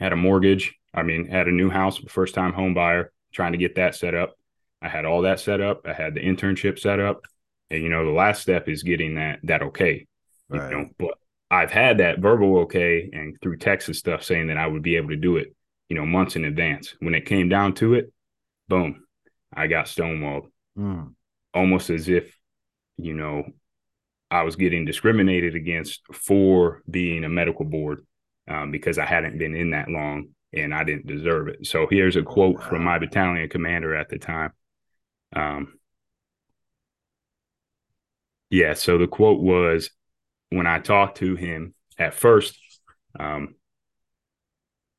had 0.00 0.12
a 0.12 0.16
mortgage. 0.16 0.74
I 0.94 1.02
mean, 1.02 1.26
had 1.26 1.48
a 1.48 1.52
new 1.52 1.70
house, 1.70 1.98
first 2.08 2.34
time 2.34 2.52
home 2.52 2.74
buyer, 2.74 3.12
trying 3.32 3.52
to 3.52 3.58
get 3.58 3.76
that 3.76 3.94
set 3.94 4.14
up. 4.14 4.34
I 4.80 4.88
had 4.88 5.04
all 5.04 5.22
that 5.22 5.40
set 5.40 5.60
up. 5.60 5.86
I 5.86 5.92
had 5.92 6.14
the 6.14 6.20
internship 6.20 6.78
set 6.78 6.98
up, 6.98 7.22
and 7.70 7.82
you 7.82 7.88
know, 7.88 8.04
the 8.04 8.10
last 8.10 8.42
step 8.42 8.68
is 8.68 8.82
getting 8.82 9.16
that 9.16 9.40
that 9.44 9.62
okay. 9.62 10.06
Right. 10.48 10.70
You 10.70 10.78
know, 10.78 10.88
but 10.98 11.18
I've 11.50 11.70
had 11.70 11.98
that 11.98 12.18
verbal 12.18 12.58
okay 12.60 13.08
and 13.12 13.36
through 13.40 13.56
text 13.58 13.88
and 13.88 13.96
stuff 13.96 14.22
saying 14.22 14.48
that 14.48 14.58
I 14.58 14.66
would 14.66 14.82
be 14.82 14.96
able 14.96 15.08
to 15.10 15.16
do 15.16 15.36
it, 15.36 15.54
you 15.88 15.96
know, 15.96 16.04
months 16.04 16.36
in 16.36 16.44
advance. 16.44 16.94
When 17.00 17.14
it 17.14 17.26
came 17.26 17.48
down 17.48 17.74
to 17.76 17.94
it, 17.94 18.12
boom, 18.68 19.04
I 19.52 19.66
got 19.66 19.86
stonewalled. 19.86 20.46
Mm. 20.78 21.14
Almost 21.54 21.90
as 21.90 22.08
if, 22.08 22.36
you 22.98 23.14
know, 23.14 23.44
I 24.30 24.42
was 24.42 24.56
getting 24.56 24.84
discriminated 24.84 25.54
against 25.54 26.02
for 26.12 26.82
being 26.90 27.24
a 27.24 27.28
medical 27.30 27.64
board 27.64 28.04
um, 28.46 28.70
because 28.70 28.98
I 28.98 29.06
hadn't 29.06 29.38
been 29.38 29.54
in 29.54 29.70
that 29.70 29.88
long 29.88 30.28
and 30.52 30.74
I 30.74 30.84
didn't 30.84 31.06
deserve 31.06 31.48
it. 31.48 31.66
So 31.66 31.86
here's 31.90 32.16
a 32.16 32.22
quote 32.22 32.56
wow. 32.56 32.68
from 32.68 32.84
my 32.84 32.98
battalion 32.98 33.48
commander 33.48 33.94
at 33.94 34.10
the 34.10 34.18
time. 34.18 34.52
Um, 35.34 35.78
yeah, 38.50 38.74
so 38.74 38.98
the 38.98 39.06
quote 39.06 39.40
was 39.40 39.90
when 40.50 40.66
I 40.66 40.78
talked 40.78 41.18
to 41.18 41.36
him 41.36 41.74
at 41.98 42.14
first, 42.14 42.58
um, 43.18 43.54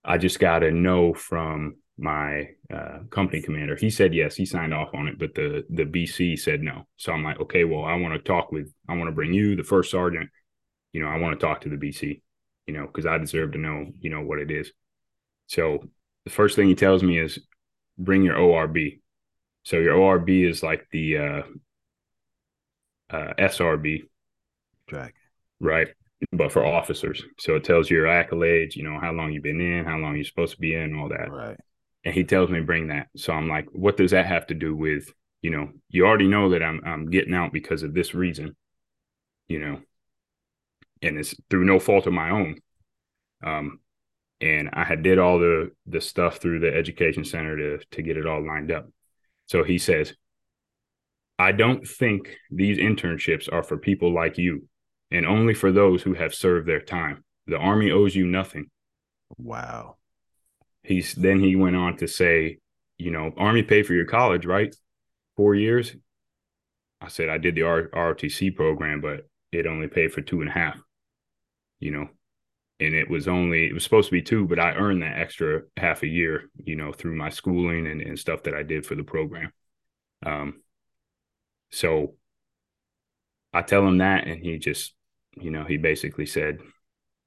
I 0.03 0.17
just 0.17 0.39
got 0.39 0.63
a 0.63 0.71
no 0.71 1.13
from 1.13 1.77
my 1.97 2.49
uh, 2.73 2.99
company 3.09 3.41
commander. 3.41 3.75
He 3.75 3.89
said 3.89 4.13
yes, 4.13 4.35
he 4.35 4.45
signed 4.45 4.73
off 4.73 4.93
on 4.93 5.07
it, 5.07 5.19
but 5.19 5.35
the 5.35 5.65
the 5.69 5.83
BC 5.83 6.39
said 6.39 6.61
no. 6.61 6.87
So 6.97 7.11
I'm 7.11 7.23
like, 7.23 7.39
okay, 7.41 7.65
well, 7.65 7.83
I 7.83 7.95
want 7.95 8.13
to 8.13 8.19
talk 8.19 8.51
with, 8.51 8.71
I 8.87 8.95
want 8.95 9.07
to 9.07 9.15
bring 9.15 9.33
you, 9.33 9.55
the 9.55 9.63
first 9.63 9.91
sergeant. 9.91 10.29
You 10.93 11.01
know, 11.01 11.07
I 11.07 11.17
want 11.17 11.39
to 11.39 11.45
talk 11.45 11.61
to 11.61 11.69
the 11.69 11.75
BC. 11.75 12.21
You 12.67 12.73
know, 12.73 12.85
because 12.85 13.05
I 13.05 13.17
deserve 13.17 13.53
to 13.53 13.57
know, 13.57 13.87
you 13.99 14.11
know, 14.11 14.21
what 14.21 14.39
it 14.39 14.51
is. 14.51 14.71
So 15.47 15.89
the 16.23 16.29
first 16.29 16.55
thing 16.55 16.67
he 16.67 16.75
tells 16.75 17.01
me 17.01 17.17
is, 17.17 17.39
bring 17.97 18.21
your 18.21 18.35
ORB. 18.37 18.99
So 19.63 19.77
your 19.77 19.95
ORB 19.95 20.29
is 20.29 20.61
like 20.61 20.87
the 20.91 21.17
uh, 21.17 21.41
uh, 23.09 23.33
SRB. 23.39 24.03
Track. 24.87 25.15
Right. 25.59 25.89
But 26.31 26.51
for 26.51 26.65
officers. 26.65 27.23
So 27.39 27.55
it 27.55 27.63
tells 27.63 27.89
you 27.89 27.97
your 27.97 28.07
accolades, 28.07 28.75
you 28.75 28.83
know, 28.83 28.99
how 28.99 29.11
long 29.11 29.31
you've 29.31 29.43
been 29.43 29.61
in, 29.61 29.85
how 29.85 29.97
long 29.97 30.15
you're 30.15 30.25
supposed 30.25 30.55
to 30.55 30.59
be 30.59 30.73
in, 30.73 30.95
all 30.95 31.09
that. 31.09 31.31
Right. 31.31 31.57
And 32.03 32.13
he 32.13 32.23
tells 32.23 32.49
me 32.49 32.61
bring 32.61 32.87
that. 32.87 33.07
So 33.15 33.33
I'm 33.33 33.47
like, 33.47 33.67
what 33.71 33.97
does 33.97 34.11
that 34.11 34.25
have 34.25 34.47
to 34.47 34.53
do 34.53 34.75
with, 34.75 35.11
you 35.41 35.51
know, 35.51 35.69
you 35.89 36.05
already 36.05 36.27
know 36.27 36.49
that 36.49 36.63
I'm 36.63 36.81
I'm 36.85 37.09
getting 37.09 37.33
out 37.33 37.53
because 37.53 37.83
of 37.83 37.93
this 37.93 38.13
reason, 38.13 38.55
you 39.47 39.59
know, 39.59 39.81
and 41.01 41.17
it's 41.17 41.35
through 41.49 41.65
no 41.65 41.79
fault 41.79 42.07
of 42.07 42.13
my 42.13 42.29
own. 42.29 42.59
Um, 43.43 43.79
and 44.41 44.69
I 44.71 44.85
had 44.85 45.03
did 45.03 45.19
all 45.19 45.39
the 45.39 45.71
the 45.85 46.01
stuff 46.01 46.37
through 46.37 46.59
the 46.59 46.73
education 46.73 47.25
center 47.25 47.57
to 47.57 47.85
to 47.91 48.01
get 48.01 48.17
it 48.17 48.25
all 48.25 48.45
lined 48.45 48.71
up. 48.71 48.89
So 49.47 49.63
he 49.63 49.77
says, 49.77 50.13
I 51.37 51.51
don't 51.51 51.85
think 51.85 52.37
these 52.51 52.77
internships 52.77 53.51
are 53.51 53.63
for 53.63 53.77
people 53.77 54.13
like 54.13 54.37
you 54.37 54.68
and 55.11 55.25
only 55.25 55.53
for 55.53 55.71
those 55.71 56.03
who 56.03 56.13
have 56.13 56.33
served 56.33 56.67
their 56.67 56.81
time. 56.81 57.23
The 57.47 57.57
army 57.57 57.91
owes 57.91 58.15
you 58.15 58.27
nothing. 58.27 58.69
Wow. 59.37 59.97
He's 60.83 61.13
then 61.13 61.39
he 61.39 61.55
went 61.55 61.75
on 61.75 61.97
to 61.97 62.07
say, 62.07 62.59
you 62.97 63.11
know, 63.11 63.33
army 63.37 63.63
paid 63.63 63.85
for 63.85 63.93
your 63.93 64.05
college, 64.05 64.45
right? 64.45 64.75
Four 65.35 65.55
years. 65.55 65.95
I 67.01 67.07
said 67.07 67.29
I 67.29 67.37
did 67.37 67.55
the 67.55 67.63
R- 67.63 67.89
ROTC 67.89 68.55
program, 68.55 69.01
but 69.01 69.27
it 69.51 69.65
only 69.65 69.87
paid 69.87 70.13
for 70.13 70.21
two 70.21 70.41
and 70.41 70.49
a 70.49 70.53
half. 70.53 70.79
You 71.79 71.91
know, 71.91 72.09
and 72.79 72.93
it 72.93 73.09
was 73.09 73.27
only 73.27 73.67
it 73.67 73.73
was 73.73 73.83
supposed 73.83 74.09
to 74.09 74.13
be 74.13 74.21
two, 74.21 74.47
but 74.47 74.59
I 74.59 74.73
earned 74.73 75.01
that 75.01 75.17
extra 75.17 75.61
half 75.77 76.03
a 76.03 76.07
year, 76.07 76.49
you 76.63 76.75
know, 76.75 76.91
through 76.91 77.15
my 77.15 77.29
schooling 77.29 77.87
and, 77.87 78.01
and 78.01 78.19
stuff 78.19 78.43
that 78.43 78.53
I 78.53 78.63
did 78.63 78.85
for 78.85 78.95
the 78.95 79.03
program. 79.03 79.51
Um, 80.25 80.61
so 81.71 82.15
I 83.53 83.61
tell 83.61 83.87
him 83.87 83.99
that, 83.99 84.27
and 84.27 84.43
he 84.43 84.57
just 84.57 84.93
you 85.37 85.51
know, 85.51 85.63
he 85.63 85.77
basically 85.77 86.25
said, 86.25 86.59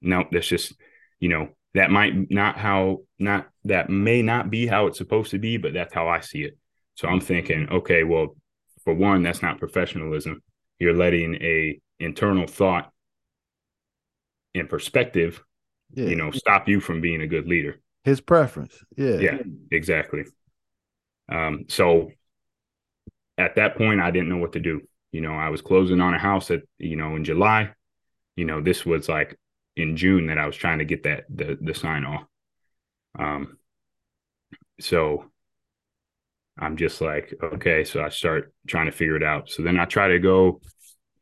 "No, 0.00 0.25
that's 0.30 0.47
just, 0.47 0.75
you 1.21 1.28
know, 1.28 1.50
that 1.75 1.90
might 1.90 2.30
not 2.30 2.59
how 2.59 3.02
not 3.18 3.49
that 3.64 3.90
may 3.90 4.23
not 4.23 4.50
be 4.50 4.66
how 4.66 4.87
it's 4.87 4.99
supposed 4.99 5.30
to 5.30 5.38
be, 5.38 5.56
but 5.56 5.73
that's 5.73 5.94
how 5.94 6.09
I 6.09 6.21
see 6.21 6.42
it." 6.42 6.59
So 6.94 7.09
I'm 7.09 7.21
thinking, 7.21 7.68
okay, 7.71 8.04
well, 8.04 8.37
for 8.85 8.94
one, 8.94 9.23
that's 9.23 9.42
not 9.42 9.59
professionalism. 9.59 10.42
You're 10.78 10.97
letting 10.97 11.37
a 11.37 11.80
internal 11.99 12.47
thought 12.47 12.90
and 14.54 14.68
perspective, 14.68 15.42
yeah. 15.94 16.06
you 16.06 16.16
know, 16.16 16.30
stop 16.30 16.68
you 16.68 16.80
from 16.80 17.00
being 17.00 17.23
a 17.23 17.26
good 17.26 17.47
leader. 17.47 17.80
His 18.04 18.21
preference. 18.21 18.76
Yeah. 18.97 19.18
Yeah, 19.18 19.38
exactly. 19.71 20.25
Um, 21.28 21.66
so 21.68 22.11
at 23.38 23.54
that 23.56 23.76
point, 23.76 24.00
I 24.00 24.11
didn't 24.11 24.28
know 24.28 24.38
what 24.38 24.52
to 24.52 24.61
do. 24.61 24.82
You 25.12 25.21
know, 25.21 25.35
I 25.35 25.49
was 25.49 25.62
closing 25.62 26.00
on 26.00 26.14
a 26.14 26.18
house 26.18 26.50
at, 26.50 26.62
you 26.78 26.97
know, 26.97 27.16
in 27.16 27.25
July 27.25 27.73
you 28.37 28.45
know, 28.45 28.61
this 28.61 28.85
was 28.85 29.09
like 29.09 29.39
in 29.77 29.97
June 29.97 30.27
that 30.27 30.39
I 30.39 30.47
was 30.47 30.57
trying 30.57 30.79
to 30.79 30.85
get 30.85 31.05
that 31.05 31.25
the 31.29 31.59
the 31.61 31.75
sign 31.75 32.05
off. 32.05 32.25
Um, 33.19 33.59
so 34.81 35.31
I'm 36.59 36.77
just 36.77 37.01
like, 37.01 37.33
okay, 37.43 37.85
so 37.85 38.03
I 38.03 38.09
start 38.11 38.53
trying 38.67 38.87
to 38.87 38.93
figure 38.93 39.17
it 39.17 39.23
out. 39.23 39.51
So 39.51 39.62
then 39.62 39.79
I 39.79 39.85
try 39.87 40.09
to 40.09 40.19
go 40.19 40.61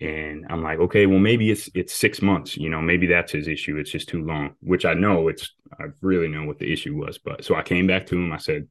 and 0.01 0.47
I'm 0.49 0.63
like, 0.63 0.79
okay, 0.79 1.07
well 1.07 1.19
maybe 1.19 1.51
it's 1.51 1.69
it's 1.75 1.95
six 1.95 2.23
months, 2.23 2.57
you 2.57 2.71
know, 2.71 2.81
maybe 2.81 3.07
that's 3.07 3.33
his 3.33 3.49
issue. 3.49 3.77
It's 3.77 3.91
just 3.91 4.09
too 4.09 4.25
long, 4.25 4.55
which 4.61 4.85
I 4.85 4.95
know 4.95 5.29
it's 5.29 5.55
I 5.79 5.85
really 6.01 6.29
know 6.29 6.45
what 6.45 6.59
the 6.59 6.73
issue 6.73 6.97
was. 6.97 7.19
But 7.19 7.45
so 7.45 7.55
I 7.55 7.63
came 7.63 7.87
back 7.87 8.07
to 8.07 8.17
him, 8.17 8.33
I 8.33 8.39
said, 8.39 8.69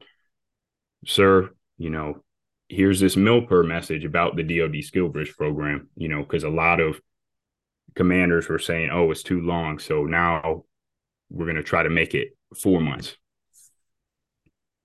Sir, 1.06 1.50
you 1.78 1.90
know, 1.90 2.24
here's 2.68 3.00
this 3.00 3.16
MILPER 3.16 3.64
message 3.64 4.06
about 4.06 4.36
the 4.36 4.44
DoD 4.44 4.84
skill 4.84 5.08
bridge 5.08 5.34
program, 5.38 5.90
you 5.96 6.10
know, 6.10 6.20
because 6.20 6.44
a 6.44 6.50
lot 6.50 6.80
of 6.80 7.00
commanders 7.96 8.48
were 8.48 8.60
saying, 8.60 8.90
"Oh, 8.92 9.12
it's 9.12 9.24
too 9.24 9.42
long." 9.42 9.80
So 9.80 10.06
now 10.06 10.66
we're 11.30 11.46
going 11.46 11.56
to 11.58 11.64
try 11.64 11.84
to 11.84 11.90
make 11.90 12.14
it 12.14 12.30
four 12.60 12.82
months. 12.82 13.16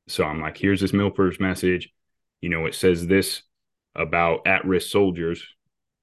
So 0.09 0.25
I'm 0.25 0.41
like, 0.41 0.59
"Here's 0.59 0.81
this 0.81 0.93
MILPERS 0.93 1.41
message. 1.41 1.91
You 2.41 2.51
know, 2.51 2.67
it 2.67 2.75
says 2.75 3.07
this 3.07 3.43
about 3.95 4.47
at-risk 4.47 4.91
soldiers. 4.91 5.45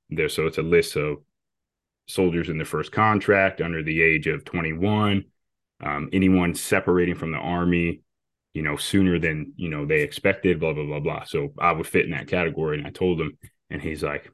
There, 0.10 0.30
so 0.30 0.48
it's 0.48 0.58
a 0.58 0.64
list 0.64 0.96
of 0.96 1.18
soldiers 2.08 2.50
in 2.50 2.58
their 2.58 2.66
first 2.66 2.92
contract 2.92 3.62
under 3.62 3.84
the 3.84 4.02
age 4.02 4.28
of 4.28 4.44
21. 4.44 5.26
Um, 5.84 6.10
anyone 6.14 6.54
separating 6.54 7.16
from 7.16 7.32
the 7.32 7.38
army, 7.38 8.02
you 8.54 8.62
know, 8.62 8.76
sooner 8.76 9.18
than 9.20 9.54
you 9.56 9.70
know 9.70 9.86
they 9.86 10.02
expected. 10.02 10.60
Blah 10.60 10.74
blah 10.74 10.86
blah 10.86 11.00
blah. 11.00 11.24
So 11.24 11.54
I 11.58 11.72
would 11.72 11.88
fit 11.88 12.06
in 12.06 12.12
that 12.12 12.28
category, 12.28 12.78
and 12.78 12.86
I 12.86 12.92
told 12.92 13.20
him, 13.20 13.38
and 13.70 13.82
he's 13.82 14.04
like, 14.04 14.30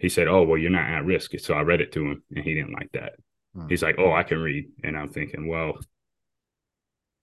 he 0.00 0.08
said, 0.08 0.28
"Oh, 0.28 0.42
well, 0.42 0.58
you're 0.58 0.70
not 0.70 0.90
at 0.90 1.04
risk." 1.04 1.38
So 1.38 1.54
I 1.54 1.60
read 1.60 1.80
it 1.80 1.92
to 1.92 2.04
him, 2.04 2.22
and 2.34 2.44
he 2.44 2.54
didn't 2.54 2.72
like 2.72 2.90
that. 2.92 3.14
Hmm. 3.54 3.68
He's 3.68 3.82
like, 3.82 3.96
"Oh, 3.98 4.12
I 4.12 4.22
can 4.22 4.38
read," 4.38 4.68
and 4.82 4.96
I'm 4.96 5.10
thinking, 5.10 5.46
"Well, 5.46 5.78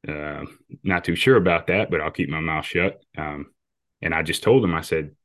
uh, 0.08 0.46
not 0.84 1.04
too 1.04 1.16
sure 1.16 1.36
about 1.36 1.68
that, 1.68 1.90
but 1.90 2.02
I'll 2.02 2.12
keep 2.12 2.30
my 2.30 2.40
mouth 2.40 2.66
shut." 2.66 3.02
Um, 3.18 3.48
and 4.02 4.14
I 4.14 4.22
just 4.22 4.44
told 4.44 4.64
him, 4.64 4.76
I 4.76 4.82
said, 4.82 5.16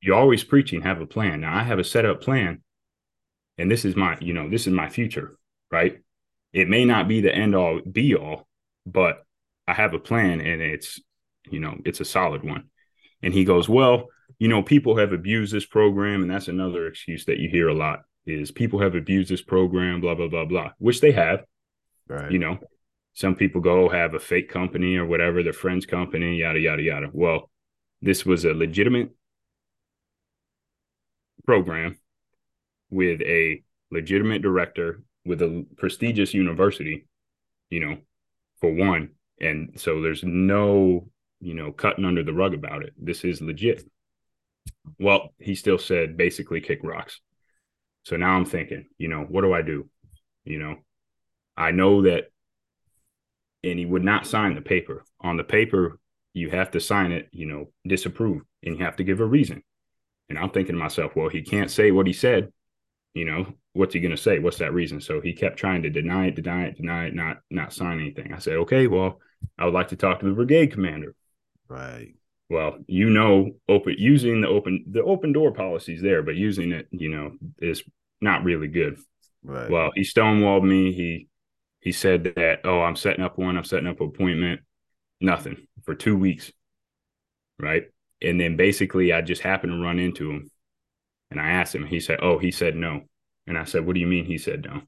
"You're 0.00 0.16
always 0.16 0.42
preaching, 0.44 0.82
have 0.82 1.00
a 1.00 1.06
plan. 1.06 1.40
Now 1.40 1.56
I 1.56 1.62
have 1.62 1.78
a 1.78 1.84
set 1.84 2.04
up 2.04 2.20
plan, 2.20 2.62
and 3.58 3.70
this 3.70 3.84
is 3.84 3.94
my, 3.94 4.18
you 4.20 4.34
know, 4.34 4.50
this 4.50 4.66
is 4.66 4.72
my 4.72 4.88
future, 4.88 5.38
right? 5.70 6.00
It 6.52 6.68
may 6.68 6.84
not 6.84 7.08
be 7.08 7.20
the 7.20 7.34
end 7.34 7.54
all 7.54 7.80
be 7.80 8.16
all, 8.16 8.48
but 8.84 9.24
I 9.68 9.74
have 9.74 9.94
a 9.94 10.00
plan, 10.00 10.40
and 10.40 10.60
it's, 10.60 11.00
you 11.48 11.60
know, 11.60 11.78
it's 11.84 12.00
a 12.00 12.04
solid 12.04 12.42
one." 12.42 12.64
And 13.22 13.32
he 13.32 13.44
goes, 13.44 13.68
"Well." 13.68 14.08
You 14.42 14.48
know, 14.48 14.60
people 14.60 14.96
have 14.96 15.12
abused 15.12 15.54
this 15.54 15.64
program, 15.64 16.20
and 16.20 16.28
that's 16.28 16.48
another 16.48 16.88
excuse 16.88 17.26
that 17.26 17.38
you 17.38 17.48
hear 17.48 17.68
a 17.68 17.74
lot 17.74 18.00
is 18.26 18.50
people 18.50 18.80
have 18.80 18.96
abused 18.96 19.30
this 19.30 19.40
program, 19.40 20.00
blah 20.00 20.16
blah 20.16 20.26
blah 20.26 20.44
blah, 20.44 20.70
which 20.78 21.00
they 21.00 21.12
have. 21.12 21.44
Right. 22.08 22.32
You 22.32 22.40
know, 22.40 22.58
some 23.14 23.36
people 23.36 23.60
go 23.60 23.88
have 23.88 24.14
a 24.14 24.18
fake 24.18 24.50
company 24.50 24.96
or 24.96 25.06
whatever, 25.06 25.44
their 25.44 25.52
friend's 25.52 25.86
company, 25.86 26.38
yada 26.38 26.58
yada 26.58 26.82
yada. 26.82 27.08
Well, 27.12 27.52
this 28.00 28.26
was 28.26 28.44
a 28.44 28.52
legitimate 28.52 29.10
program 31.46 32.00
with 32.90 33.20
a 33.20 33.62
legitimate 33.92 34.42
director 34.42 35.04
with 35.24 35.40
a 35.40 35.64
prestigious 35.76 36.34
university, 36.34 37.06
you 37.70 37.78
know, 37.78 37.96
for 38.60 38.74
one. 38.74 39.10
And 39.40 39.74
so 39.76 40.02
there's 40.02 40.24
no, 40.24 41.06
you 41.40 41.54
know, 41.54 41.70
cutting 41.70 42.04
under 42.04 42.24
the 42.24 42.32
rug 42.32 42.54
about 42.54 42.82
it. 42.82 42.92
This 42.98 43.22
is 43.22 43.40
legit 43.40 43.84
Well, 44.98 45.30
he 45.38 45.54
still 45.54 45.78
said 45.78 46.16
basically 46.16 46.60
kick 46.60 46.80
rocks. 46.82 47.20
So 48.04 48.16
now 48.16 48.36
I'm 48.36 48.44
thinking, 48.44 48.86
you 48.98 49.08
know, 49.08 49.22
what 49.22 49.42
do 49.42 49.52
I 49.52 49.62
do? 49.62 49.88
You 50.44 50.58
know, 50.58 50.76
I 51.56 51.70
know 51.70 52.02
that, 52.02 52.24
and 53.62 53.78
he 53.78 53.86
would 53.86 54.04
not 54.04 54.26
sign 54.26 54.54
the 54.54 54.60
paper. 54.60 55.04
On 55.20 55.36
the 55.36 55.44
paper, 55.44 56.00
you 56.34 56.50
have 56.50 56.72
to 56.72 56.80
sign 56.80 57.12
it, 57.12 57.28
you 57.30 57.46
know, 57.46 57.70
disapprove, 57.86 58.42
and 58.62 58.76
you 58.76 58.84
have 58.84 58.96
to 58.96 59.04
give 59.04 59.20
a 59.20 59.24
reason. 59.24 59.62
And 60.28 60.38
I'm 60.38 60.50
thinking 60.50 60.74
to 60.74 60.78
myself, 60.80 61.14
well, 61.14 61.28
he 61.28 61.42
can't 61.42 61.70
say 61.70 61.90
what 61.90 62.06
he 62.06 62.12
said. 62.12 62.52
You 63.14 63.26
know, 63.26 63.46
what's 63.74 63.94
he 63.94 64.00
going 64.00 64.16
to 64.16 64.16
say? 64.16 64.38
What's 64.38 64.58
that 64.58 64.72
reason? 64.72 65.00
So 65.00 65.20
he 65.20 65.34
kept 65.34 65.58
trying 65.58 65.82
to 65.82 65.90
deny 65.90 66.28
it, 66.28 66.36
deny 66.36 66.64
it, 66.66 66.76
deny 66.76 67.06
it, 67.06 67.14
not 67.14 67.38
not 67.50 67.72
sign 67.72 68.00
anything. 68.00 68.32
I 68.32 68.38
said, 68.38 68.54
okay, 68.54 68.86
well, 68.86 69.20
I 69.58 69.64
would 69.66 69.74
like 69.74 69.88
to 69.88 69.96
talk 69.96 70.20
to 70.20 70.26
the 70.26 70.32
brigade 70.32 70.72
commander. 70.72 71.14
Right. 71.68 72.14
Well, 72.52 72.76
you 72.86 73.08
know, 73.08 73.52
open 73.66 73.94
using 73.96 74.42
the 74.42 74.48
open 74.48 74.84
the 74.86 75.02
open 75.02 75.32
door 75.32 75.52
policies 75.52 76.02
there, 76.02 76.22
but 76.22 76.34
using 76.34 76.70
it, 76.70 76.86
you 76.90 77.08
know, 77.08 77.32
is 77.60 77.82
not 78.20 78.44
really 78.44 78.68
good. 78.68 78.98
Right. 79.42 79.70
Well, 79.70 79.90
he 79.94 80.02
stonewalled 80.02 80.62
me. 80.62 80.92
He 80.92 81.28
he 81.80 81.92
said 81.92 82.24
that, 82.36 82.60
oh, 82.64 82.82
I'm 82.82 82.94
setting 82.94 83.24
up 83.24 83.38
one, 83.38 83.56
I'm 83.56 83.64
setting 83.64 83.86
up 83.86 84.02
an 84.02 84.08
appointment. 84.08 84.60
Nothing 85.18 85.66
for 85.84 85.94
two 85.94 86.14
weeks. 86.14 86.52
Right. 87.58 87.84
And 88.20 88.38
then 88.38 88.58
basically 88.58 89.14
I 89.14 89.22
just 89.22 89.40
happened 89.40 89.72
to 89.72 89.82
run 89.82 89.98
into 89.98 90.30
him 90.30 90.50
and 91.30 91.40
I 91.40 91.52
asked 91.52 91.74
him, 91.74 91.86
he 91.86 92.00
said, 92.00 92.18
Oh, 92.20 92.36
he 92.36 92.50
said 92.50 92.76
no. 92.76 93.00
And 93.46 93.56
I 93.56 93.64
said, 93.64 93.86
What 93.86 93.94
do 93.94 94.00
you 94.00 94.06
mean? 94.06 94.26
He 94.26 94.36
said 94.36 94.66
no. 94.66 94.82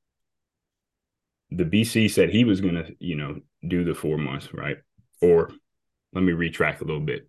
The 1.50 1.64
BC 1.64 2.10
said 2.10 2.28
he 2.28 2.44
was 2.44 2.60
gonna, 2.60 2.90
you 2.98 3.16
know, 3.16 3.40
do 3.66 3.84
the 3.84 3.94
four 3.94 4.18
months, 4.18 4.52
right? 4.52 4.76
Or 5.22 5.50
let 6.12 6.22
me 6.22 6.32
retract 6.32 6.82
a 6.82 6.84
little 6.84 7.00
bit. 7.00 7.26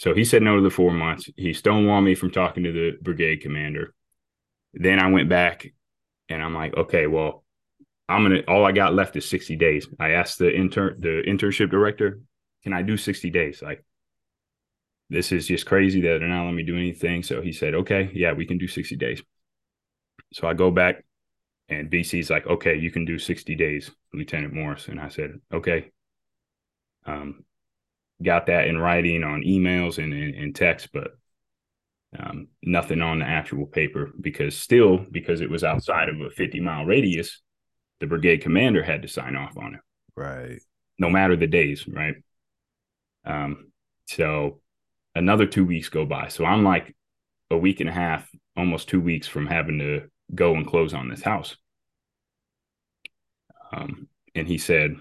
So 0.00 0.14
he 0.14 0.24
said 0.24 0.42
no 0.42 0.56
to 0.56 0.62
the 0.62 0.70
four 0.70 0.92
months. 0.92 1.28
He 1.36 1.50
stonewalled 1.50 2.04
me 2.04 2.14
from 2.14 2.30
talking 2.30 2.64
to 2.64 2.72
the 2.72 2.92
brigade 3.02 3.42
commander. 3.42 3.92
Then 4.72 4.98
I 4.98 5.10
went 5.10 5.28
back 5.28 5.74
and 6.30 6.42
I'm 6.42 6.54
like, 6.54 6.74
okay, 6.74 7.06
well, 7.06 7.44
I'm 8.08 8.22
gonna 8.22 8.40
all 8.48 8.64
I 8.64 8.72
got 8.72 8.94
left 8.94 9.16
is 9.16 9.28
60 9.28 9.56
days. 9.56 9.86
I 9.98 10.12
asked 10.12 10.38
the 10.38 10.50
intern 10.56 10.96
the 11.00 11.22
internship 11.26 11.70
director, 11.70 12.18
can 12.62 12.72
I 12.72 12.80
do 12.80 12.96
60 12.96 13.28
days? 13.28 13.60
Like 13.60 13.84
this 15.10 15.32
is 15.32 15.46
just 15.46 15.66
crazy 15.66 16.00
that 16.00 16.20
they're 16.20 16.28
not 16.28 16.44
letting 16.44 16.56
me 16.56 16.62
do 16.62 16.78
anything. 16.78 17.22
So 17.22 17.42
he 17.42 17.52
said, 17.52 17.74
okay, 17.74 18.10
yeah, 18.14 18.32
we 18.32 18.46
can 18.46 18.56
do 18.56 18.68
60 18.68 18.96
days. 18.96 19.22
So 20.32 20.48
I 20.48 20.54
go 20.54 20.70
back 20.70 21.04
and 21.68 21.90
BC's 21.90 22.30
like, 22.30 22.46
okay, 22.46 22.74
you 22.74 22.90
can 22.90 23.04
do 23.04 23.18
60 23.18 23.54
days, 23.54 23.90
Lieutenant 24.14 24.54
Morris. 24.54 24.88
And 24.88 24.98
I 24.98 25.08
said, 25.08 25.42
okay. 25.52 25.90
Um, 27.04 27.44
got 28.22 28.46
that 28.46 28.66
in 28.66 28.78
writing 28.78 29.24
on 29.24 29.42
emails 29.42 30.02
and, 30.02 30.12
and, 30.12 30.34
and 30.34 30.54
text, 30.54 30.90
but 30.92 31.12
um, 32.18 32.48
nothing 32.62 33.02
on 33.02 33.20
the 33.20 33.24
actual 33.24 33.66
paper 33.66 34.10
because 34.20 34.56
still, 34.56 34.98
because 35.10 35.40
it 35.40 35.50
was 35.50 35.64
outside 35.64 36.08
of 36.08 36.20
a 36.20 36.30
50 36.30 36.60
mile 36.60 36.84
radius, 36.84 37.40
the 38.00 38.06
brigade 38.06 38.38
commander 38.42 38.82
had 38.82 39.02
to 39.02 39.08
sign 39.08 39.36
off 39.36 39.56
on 39.56 39.74
it. 39.74 39.80
Right. 40.16 40.60
No 40.98 41.08
matter 41.08 41.36
the 41.36 41.46
days, 41.46 41.86
right? 41.86 42.14
Um, 43.24 43.70
so 44.06 44.60
another 45.14 45.46
two 45.46 45.64
weeks 45.64 45.88
go 45.88 46.04
by. 46.04 46.28
So 46.28 46.44
I'm 46.44 46.64
like 46.64 46.94
a 47.50 47.56
week 47.56 47.80
and 47.80 47.88
a 47.88 47.92
half, 47.92 48.28
almost 48.56 48.88
two 48.88 49.00
weeks 49.00 49.28
from 49.28 49.46
having 49.46 49.78
to 49.78 50.08
go 50.34 50.54
and 50.54 50.66
close 50.66 50.94
on 50.94 51.08
this 51.08 51.22
house. 51.22 51.56
Um, 53.72 54.08
and 54.34 54.48
he 54.48 54.58
said, 54.58 54.96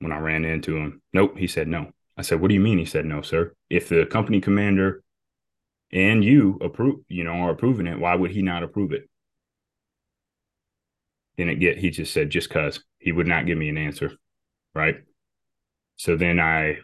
when 0.00 0.12
I 0.12 0.18
ran 0.18 0.44
into 0.44 0.76
him, 0.76 1.02
nope, 1.12 1.36
he 1.36 1.46
said 1.46 1.68
no. 1.68 1.92
I 2.16 2.22
said, 2.22 2.40
what 2.40 2.48
do 2.48 2.54
you 2.54 2.60
mean? 2.60 2.78
He 2.78 2.84
said, 2.84 3.04
no, 3.04 3.22
sir. 3.22 3.54
If 3.68 3.88
the 3.88 4.06
company 4.06 4.40
commander 4.40 5.02
and 5.92 6.24
you 6.24 6.58
approve, 6.62 7.00
you 7.08 7.24
know, 7.24 7.32
are 7.32 7.50
approving 7.50 7.86
it, 7.86 7.98
why 7.98 8.14
would 8.14 8.30
he 8.30 8.42
not 8.42 8.62
approve 8.62 8.92
it? 8.92 9.08
Didn't 11.36 11.60
get, 11.60 11.78
he 11.78 11.90
just 11.90 12.14
said, 12.14 12.30
just 12.30 12.48
cause 12.48 12.80
he 12.98 13.12
would 13.12 13.26
not 13.26 13.46
give 13.46 13.58
me 13.58 13.68
an 13.68 13.76
answer. 13.76 14.12
Right. 14.74 14.96
So 15.96 16.16
then 16.16 16.40
I 16.40 16.78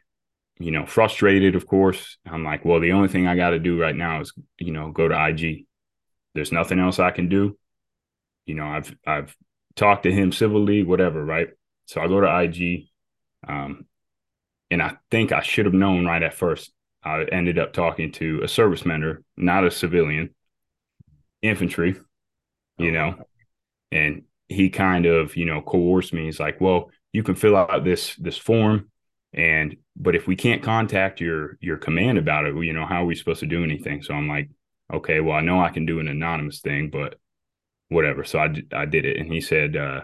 you 0.62 0.70
know, 0.70 0.86
frustrated, 0.86 1.54
of 1.54 1.66
course. 1.66 2.18
I'm 2.26 2.44
like, 2.44 2.64
well, 2.64 2.80
the 2.80 2.92
only 2.92 3.08
thing 3.08 3.26
I 3.26 3.36
got 3.36 3.50
to 3.50 3.58
do 3.58 3.80
right 3.80 3.96
now 3.96 4.20
is, 4.20 4.32
you 4.58 4.72
know, 4.72 4.90
go 4.90 5.08
to 5.08 5.26
IG. 5.28 5.66
There's 6.34 6.52
nothing 6.52 6.78
else 6.78 6.98
I 6.98 7.10
can 7.10 7.28
do. 7.28 7.58
You 8.46 8.54
know, 8.54 8.66
I've 8.66 8.94
I've 9.06 9.36
talked 9.76 10.04
to 10.04 10.12
him 10.12 10.32
civilly, 10.32 10.82
whatever, 10.82 11.24
right? 11.24 11.48
So 11.86 12.00
I 12.00 12.08
go 12.08 12.20
to 12.20 12.40
IG, 12.42 12.88
um, 13.46 13.86
and 14.70 14.82
I 14.82 14.96
think 15.10 15.32
I 15.32 15.42
should 15.42 15.66
have 15.66 15.74
known 15.74 16.06
right 16.06 16.22
at 16.22 16.34
first. 16.34 16.72
I 17.04 17.24
ended 17.24 17.58
up 17.58 17.72
talking 17.72 18.12
to 18.12 18.42
a 18.42 18.48
service 18.48 18.86
member, 18.86 19.22
not 19.36 19.66
a 19.66 19.70
civilian, 19.70 20.30
infantry, 21.42 21.96
you 22.78 22.90
oh, 22.90 22.92
know, 22.92 23.14
and 23.90 24.22
he 24.48 24.70
kind 24.70 25.06
of, 25.06 25.36
you 25.36 25.44
know, 25.44 25.62
coerced 25.62 26.12
me. 26.12 26.26
He's 26.26 26.40
like, 26.40 26.60
well, 26.60 26.90
you 27.12 27.22
can 27.22 27.34
fill 27.34 27.56
out 27.56 27.84
this 27.84 28.14
this 28.16 28.38
form 28.38 28.88
and 29.34 29.76
but 29.96 30.14
if 30.14 30.26
we 30.26 30.36
can't 30.36 30.62
contact 30.62 31.20
your 31.20 31.56
your 31.60 31.78
command 31.78 32.18
about 32.18 32.46
it, 32.46 32.54
well, 32.54 32.64
you 32.64 32.72
know, 32.72 32.86
how 32.86 33.02
are 33.02 33.06
we 33.06 33.14
supposed 33.14 33.40
to 33.40 33.46
do 33.46 33.64
anything? 33.64 34.02
So 34.02 34.14
I'm 34.14 34.28
like, 34.28 34.50
okay, 34.92 35.20
well, 35.20 35.36
I 35.36 35.40
know 35.40 35.60
I 35.60 35.70
can 35.70 35.86
do 35.86 36.00
an 36.00 36.08
anonymous 36.08 36.60
thing, 36.60 36.90
but 36.90 37.16
whatever. 37.88 38.24
So 38.24 38.38
I 38.38 38.54
I 38.72 38.84
did 38.84 39.04
it, 39.06 39.18
and 39.18 39.32
he 39.32 39.40
said, 39.40 39.76
uh, 39.76 40.02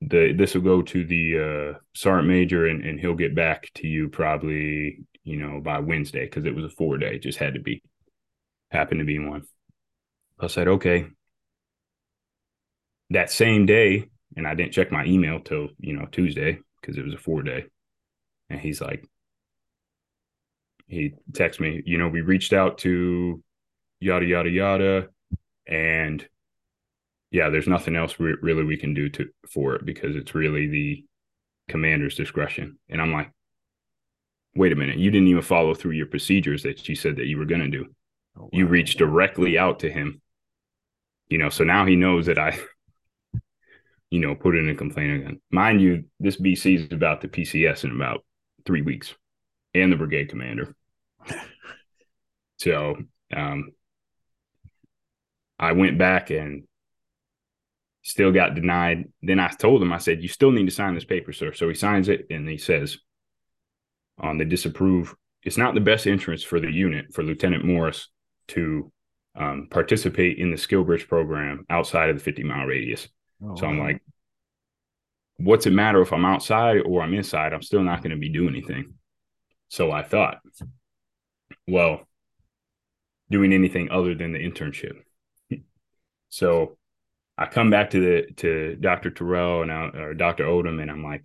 the 0.00 0.32
this 0.32 0.54
will 0.54 0.62
go 0.62 0.82
to 0.82 1.04
the 1.04 1.74
uh, 1.74 1.78
sergeant 1.94 2.28
major, 2.28 2.66
and 2.66 2.84
and 2.84 2.98
he'll 3.00 3.14
get 3.14 3.34
back 3.34 3.70
to 3.76 3.86
you 3.86 4.08
probably, 4.08 5.00
you 5.24 5.36
know, 5.36 5.60
by 5.60 5.78
Wednesday 5.78 6.24
because 6.24 6.44
it 6.44 6.54
was 6.54 6.64
a 6.64 6.70
four 6.70 6.98
day, 6.98 7.18
just 7.18 7.38
had 7.38 7.54
to 7.54 7.60
be, 7.60 7.82
happened 8.70 9.00
to 9.00 9.04
be 9.06 9.18
one. 9.18 9.42
I 10.38 10.46
said, 10.46 10.68
okay. 10.68 11.06
That 13.10 13.30
same 13.30 13.66
day, 13.66 14.08
and 14.36 14.46
I 14.46 14.54
didn't 14.54 14.72
check 14.72 14.92
my 14.92 15.04
email 15.04 15.40
till 15.40 15.68
you 15.78 15.94
know 15.94 16.06
Tuesday 16.10 16.60
because 16.80 16.96
it 16.96 17.04
was 17.04 17.14
a 17.14 17.18
four 17.18 17.42
day. 17.42 17.64
And 18.48 18.60
he's 18.60 18.80
like, 18.80 19.04
he 20.90 21.14
texts 21.34 21.60
me, 21.60 21.82
you 21.86 21.98
know, 21.98 22.08
we 22.08 22.20
reached 22.20 22.52
out 22.52 22.78
to 22.78 23.42
yada, 24.00 24.26
yada, 24.26 24.50
yada. 24.50 25.06
And 25.66 26.26
yeah, 27.30 27.48
there's 27.48 27.68
nothing 27.68 27.96
else 27.96 28.18
we, 28.18 28.34
really 28.42 28.64
we 28.64 28.76
can 28.76 28.94
do 28.94 29.08
to 29.10 29.28
for 29.48 29.74
it 29.74 29.84
because 29.84 30.16
it's 30.16 30.34
really 30.34 30.66
the 30.66 31.04
commander's 31.68 32.16
discretion. 32.16 32.78
And 32.88 33.00
I'm 33.00 33.12
like, 33.12 33.30
wait 34.54 34.72
a 34.72 34.76
minute, 34.76 34.98
you 34.98 35.10
didn't 35.10 35.28
even 35.28 35.42
follow 35.42 35.74
through 35.74 35.92
your 35.92 36.06
procedures 36.06 36.64
that 36.64 36.88
you 36.88 36.96
said 36.96 37.16
that 37.16 37.26
you 37.26 37.38
were 37.38 37.44
going 37.44 37.60
to 37.60 37.68
do. 37.68 37.86
Oh, 38.36 38.42
wow. 38.42 38.48
You 38.52 38.66
reached 38.66 38.98
directly 38.98 39.58
out 39.58 39.80
to 39.80 39.90
him. 39.90 40.20
You 41.28 41.38
know, 41.38 41.48
so 41.48 41.62
now 41.62 41.86
he 41.86 41.94
knows 41.94 42.26
that 42.26 42.38
I 42.38 42.58
you 44.10 44.18
know, 44.18 44.34
put 44.34 44.56
in 44.56 44.68
a 44.68 44.74
complaint 44.74 45.22
again. 45.22 45.40
Mind 45.50 45.80
you, 45.80 46.04
this 46.18 46.36
BC 46.36 46.78
is 46.78 46.92
about 46.92 47.20
the 47.20 47.28
PCS 47.28 47.84
in 47.84 47.92
about 47.92 48.24
three 48.66 48.82
weeks 48.82 49.14
and 49.72 49.92
the 49.92 49.96
brigade 49.96 50.28
commander. 50.28 50.74
so 52.58 52.96
um, 53.34 53.70
I 55.60 55.72
went 55.72 55.96
back 55.96 56.30
and 56.30 56.64
still 58.02 58.32
got 58.32 58.54
denied. 58.54 59.12
Then 59.22 59.40
I 59.40 59.48
told 59.48 59.82
him, 59.82 59.92
I 59.92 59.98
said, 59.98 60.22
You 60.22 60.28
still 60.28 60.50
need 60.50 60.66
to 60.66 60.74
sign 60.74 60.94
this 60.94 61.04
paper, 61.04 61.32
sir. 61.32 61.52
So 61.52 61.68
he 61.68 61.74
signs 61.74 62.08
it 62.08 62.26
and 62.30 62.48
he 62.48 62.58
says 62.58 62.98
on 64.18 64.38
the 64.38 64.44
disapprove, 64.44 65.14
it's 65.42 65.56
not 65.56 65.74
the 65.74 65.80
best 65.80 66.06
interest 66.06 66.46
for 66.46 66.60
the 66.60 66.70
unit 66.70 67.12
for 67.14 67.22
Lieutenant 67.22 67.64
Morris 67.64 68.08
to 68.48 68.92
um, 69.34 69.68
participate 69.70 70.38
in 70.38 70.50
the 70.50 70.58
skill 70.58 70.84
bridge 70.84 71.08
program 71.08 71.64
outside 71.70 72.10
of 72.10 72.18
the 72.18 72.22
50 72.22 72.44
mile 72.44 72.66
radius. 72.66 73.08
Oh, 73.42 73.56
so 73.56 73.66
I'm 73.66 73.78
like, 73.78 74.02
what's 75.38 75.66
it 75.66 75.72
matter 75.72 76.02
if 76.02 76.12
I'm 76.12 76.26
outside 76.26 76.82
or 76.84 77.02
I'm 77.02 77.14
inside? 77.14 77.54
I'm 77.54 77.62
still 77.62 77.82
not 77.82 78.02
going 78.02 78.10
to 78.10 78.18
be 78.18 78.28
doing 78.28 78.50
anything. 78.50 78.94
So 79.68 79.90
I 79.90 80.02
thought, 80.02 80.40
well, 81.66 82.06
doing 83.30 83.52
anything 83.52 83.90
other 83.90 84.14
than 84.14 84.32
the 84.32 84.38
internship. 84.38 84.98
so 86.28 86.76
I 87.40 87.46
come 87.46 87.70
back 87.70 87.90
to 87.90 88.00
the 88.00 88.32
to 88.36 88.76
Dr. 88.76 89.10
Terrell 89.10 89.62
and 89.62 89.70
uh, 89.70 89.98
or 89.98 90.14
Dr. 90.14 90.44
Odom, 90.44 90.80
and 90.80 90.90
I'm 90.90 91.02
like, 91.02 91.24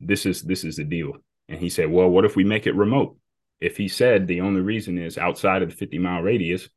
this 0.00 0.26
is 0.26 0.42
this 0.42 0.64
is 0.64 0.76
the 0.76 0.84
deal. 0.84 1.12
And 1.48 1.60
he 1.60 1.70
said, 1.70 1.88
well, 1.88 2.08
what 2.08 2.24
if 2.24 2.34
we 2.34 2.42
make 2.42 2.66
it 2.66 2.74
remote? 2.74 3.16
If 3.60 3.76
he 3.76 3.86
said 3.86 4.26
the 4.26 4.40
only 4.40 4.60
reason 4.60 4.98
is 4.98 5.18
outside 5.18 5.62
of 5.62 5.70
the 5.70 5.76
50 5.76 5.98
mile 5.98 6.22
radius, 6.22 6.68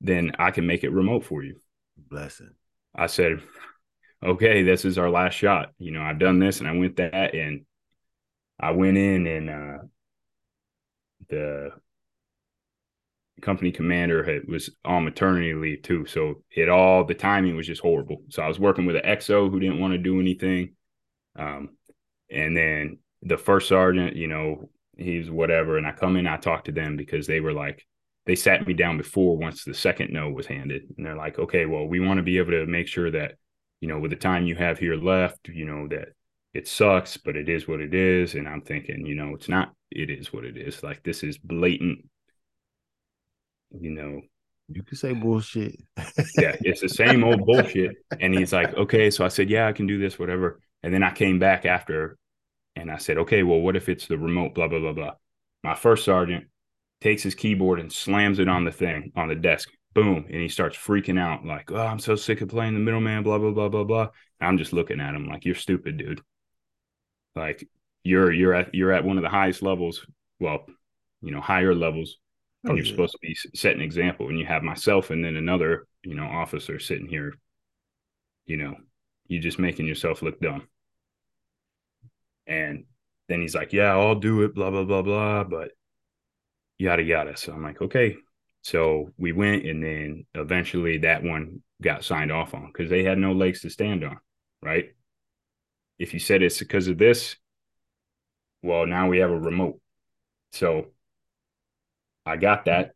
then 0.00 0.32
I 0.38 0.50
can 0.52 0.66
make 0.66 0.84
it 0.84 0.90
remote 0.90 1.24
for 1.24 1.42
you. 1.42 1.60
Blessing. 1.98 2.54
I 2.94 3.06
said, 3.06 3.42
okay, 4.24 4.62
this 4.62 4.86
is 4.86 4.96
our 4.96 5.10
last 5.10 5.34
shot. 5.34 5.72
You 5.78 5.90
know, 5.90 6.02
I've 6.02 6.18
done 6.18 6.38
this 6.38 6.60
and 6.60 6.68
I 6.68 6.72
went 6.72 6.96
that 6.96 7.34
and 7.34 7.66
I 8.58 8.70
went 8.70 8.96
in 8.96 9.26
and 9.26 9.50
uh, 9.50 9.78
the 11.28 11.70
company 13.42 13.70
commander 13.70 14.24
had, 14.24 14.48
was 14.48 14.70
on 14.84 15.04
maternity 15.04 15.54
leave 15.54 15.82
too. 15.82 16.06
So 16.06 16.42
it 16.50 16.68
all 16.68 17.04
the 17.04 17.14
timing 17.14 17.56
was 17.56 17.66
just 17.66 17.82
horrible. 17.82 18.22
So 18.28 18.42
I 18.42 18.48
was 18.48 18.58
working 18.58 18.86
with 18.86 18.96
an 18.96 19.02
XO 19.02 19.50
who 19.50 19.60
didn't 19.60 19.80
want 19.80 19.92
to 19.92 19.98
do 19.98 20.20
anything. 20.20 20.74
Um, 21.36 21.70
and 22.30 22.56
then 22.56 22.98
the 23.22 23.36
first 23.36 23.68
sergeant, 23.68 24.16
you 24.16 24.26
know, 24.26 24.70
he's 24.96 25.30
whatever. 25.30 25.76
And 25.76 25.86
I 25.86 25.92
come 25.92 26.16
in, 26.16 26.26
I 26.26 26.36
talk 26.38 26.64
to 26.64 26.72
them 26.72 26.96
because 26.96 27.26
they 27.26 27.40
were 27.40 27.52
like, 27.52 27.86
they 28.24 28.34
sat 28.34 28.66
me 28.66 28.74
down 28.74 28.96
before 28.96 29.36
once 29.36 29.64
the 29.64 29.74
second 29.74 30.12
no 30.12 30.30
was 30.30 30.46
handed. 30.46 30.82
And 30.96 31.06
they're 31.06 31.16
like, 31.16 31.38
okay, 31.38 31.66
well, 31.66 31.86
we 31.86 32.00
want 32.00 32.18
to 32.18 32.22
be 32.22 32.38
able 32.38 32.52
to 32.52 32.66
make 32.66 32.88
sure 32.88 33.10
that, 33.10 33.34
you 33.80 33.88
know, 33.88 33.98
with 33.98 34.10
the 34.10 34.16
time 34.16 34.46
you 34.46 34.56
have 34.56 34.78
here 34.78 34.96
left, 34.96 35.48
you 35.48 35.64
know, 35.64 35.86
that 35.88 36.08
it 36.52 36.66
sucks, 36.66 37.16
but 37.16 37.36
it 37.36 37.48
is 37.48 37.68
what 37.68 37.80
it 37.80 37.94
is. 37.94 38.34
And 38.34 38.48
I'm 38.48 38.62
thinking, 38.62 39.06
you 39.06 39.14
know, 39.14 39.34
it's 39.34 39.48
not, 39.48 39.72
it 39.90 40.10
is 40.10 40.32
what 40.32 40.44
it 40.44 40.56
is. 40.56 40.82
Like 40.82 41.02
this 41.04 41.22
is 41.22 41.38
blatant, 41.38 42.08
you 43.70 43.90
know. 43.90 44.20
You 44.68 44.82
can 44.82 44.96
say 44.96 45.12
bullshit. 45.12 45.76
yeah, 46.38 46.56
it's 46.60 46.80
the 46.80 46.88
same 46.88 47.22
old 47.22 47.46
bullshit. 47.46 47.96
And 48.20 48.34
he's 48.34 48.52
like, 48.52 48.74
okay. 48.74 49.10
So 49.10 49.24
I 49.24 49.28
said, 49.28 49.48
yeah, 49.48 49.68
I 49.68 49.72
can 49.72 49.86
do 49.86 49.98
this, 49.98 50.18
whatever. 50.18 50.60
And 50.82 50.92
then 50.92 51.02
I 51.02 51.12
came 51.12 51.38
back 51.38 51.64
after 51.64 52.18
and 52.74 52.90
I 52.90 52.96
said, 52.96 53.18
okay, 53.18 53.44
well, 53.44 53.60
what 53.60 53.76
if 53.76 53.88
it's 53.88 54.08
the 54.08 54.18
remote, 54.18 54.54
blah, 54.54 54.66
blah, 54.66 54.80
blah, 54.80 54.92
blah. 54.92 55.12
My 55.62 55.74
first 55.74 56.04
sergeant 56.04 56.46
takes 57.00 57.22
his 57.22 57.34
keyboard 57.34 57.78
and 57.78 57.92
slams 57.92 58.38
it 58.40 58.48
on 58.48 58.64
the 58.64 58.72
thing, 58.72 59.12
on 59.14 59.28
the 59.28 59.34
desk. 59.36 59.68
Boom. 59.94 60.26
And 60.28 60.40
he 60.42 60.48
starts 60.48 60.76
freaking 60.76 61.18
out, 61.18 61.44
like, 61.44 61.70
oh, 61.70 61.76
I'm 61.76 62.00
so 62.00 62.16
sick 62.16 62.40
of 62.40 62.48
playing 62.48 62.74
the 62.74 62.80
middleman, 62.80 63.22
blah, 63.22 63.38
blah, 63.38 63.52
blah, 63.52 63.68
blah, 63.68 63.84
blah. 63.84 64.08
I'm 64.40 64.58
just 64.58 64.72
looking 64.72 65.00
at 65.00 65.14
him 65.14 65.28
like, 65.28 65.44
you're 65.44 65.54
stupid, 65.54 65.96
dude. 65.96 66.22
Like 67.36 67.68
you're 68.02 68.32
you're 68.32 68.54
at 68.54 68.74
you're 68.74 68.92
at 68.92 69.04
one 69.04 69.18
of 69.18 69.22
the 69.22 69.28
highest 69.28 69.62
levels, 69.62 70.04
well, 70.40 70.64
you 71.20 71.30
know, 71.30 71.40
higher 71.40 71.74
levels. 71.74 72.16
And 72.66 72.72
oh, 72.72 72.76
you're 72.76 72.84
supposed 72.84 73.12
to 73.12 73.18
be 73.22 73.36
setting 73.54 73.78
an 73.80 73.84
example. 73.84 74.28
And 74.28 74.38
you 74.38 74.46
have 74.46 74.62
myself 74.62 75.10
and 75.10 75.24
then 75.24 75.36
another, 75.36 75.86
you 76.02 76.14
know, 76.14 76.26
officer 76.26 76.78
sitting 76.78 77.06
here, 77.08 77.34
you 78.46 78.56
know, 78.56 78.76
you 79.28 79.38
just 79.38 79.58
making 79.58 79.86
yourself 79.86 80.22
look 80.22 80.40
dumb. 80.40 80.66
And 82.46 82.84
then 83.28 83.40
he's 83.40 83.54
like, 83.54 83.72
Yeah, 83.72 83.96
I'll 83.96 84.14
do 84.16 84.42
it, 84.42 84.54
blah, 84.54 84.70
blah, 84.70 84.84
blah, 84.84 85.02
blah. 85.02 85.44
But 85.44 85.70
yada 86.78 87.02
yada. 87.02 87.36
So 87.36 87.52
I'm 87.52 87.62
like, 87.62 87.80
okay. 87.80 88.16
So 88.62 89.10
we 89.16 89.32
went 89.32 89.64
and 89.64 89.82
then 89.82 90.26
eventually 90.34 90.98
that 90.98 91.22
one 91.22 91.62
got 91.80 92.04
signed 92.04 92.32
off 92.32 92.54
on 92.54 92.66
because 92.66 92.90
they 92.90 93.04
had 93.04 93.18
no 93.18 93.32
legs 93.32 93.60
to 93.60 93.70
stand 93.70 94.04
on, 94.04 94.18
right? 94.60 94.86
If 95.98 96.12
you 96.14 96.20
said 96.20 96.42
it's 96.42 96.58
because 96.58 96.88
of 96.88 96.98
this, 96.98 97.36
well, 98.62 98.86
now 98.86 99.08
we 99.08 99.18
have 99.18 99.30
a 99.30 99.38
remote. 99.38 99.80
So 100.52 100.88
I 102.26 102.36
got 102.36 102.64
that. 102.64 102.92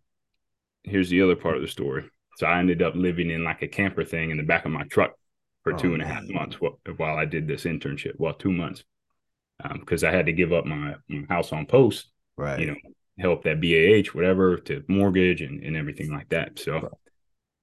Here's 0.83 1.09
the 1.09 1.23
other 1.23 1.37
part 1.37 1.57
of 1.57 1.63
the 1.63 1.69
story. 1.69 2.05
So 2.37 2.47
I 2.47 2.59
ended 2.59 2.83
up 2.83 2.95
living 2.95 3.31
in 3.31 3.45
like 3.45 3.63
a 3.63 3.69
camper 3.69 4.05
thing 4.05 4.31
in 4.31 4.37
the 4.37 4.43
back 4.43 4.65
of 4.65 4.73
my 4.73 4.85
truck 4.85 5.13
for 5.63 5.75
oh, 5.75 5.77
two 5.77 5.95
and 5.95 6.03
a 6.03 6.07
half 6.07 6.25
months 6.29 6.57
while 6.61 7.17
I 7.17 7.25
did 7.25 7.47
this 7.47 7.65
internship. 7.65 8.15
Well, 8.19 8.35
two 8.35 8.53
months 8.53 8.83
because 9.75 10.05
um, 10.05 10.11
I 10.11 10.13
had 10.13 10.27
to 10.27 10.33
give 10.33 10.53
up 10.53 10.65
my, 10.65 10.97
my 11.09 11.25
house 11.29 11.53
on 11.53 11.67
post, 11.67 12.09
right? 12.37 12.59
You 12.59 12.67
know, 12.67 12.77
help 13.19 13.45
that 13.45 13.61
BAH, 13.61 14.17
whatever, 14.17 14.57
to 14.57 14.83
mortgage 14.89 15.43
and, 15.43 15.63
and 15.63 15.77
everything 15.77 16.11
like 16.11 16.31
that. 16.31 16.59
So, 16.59 16.91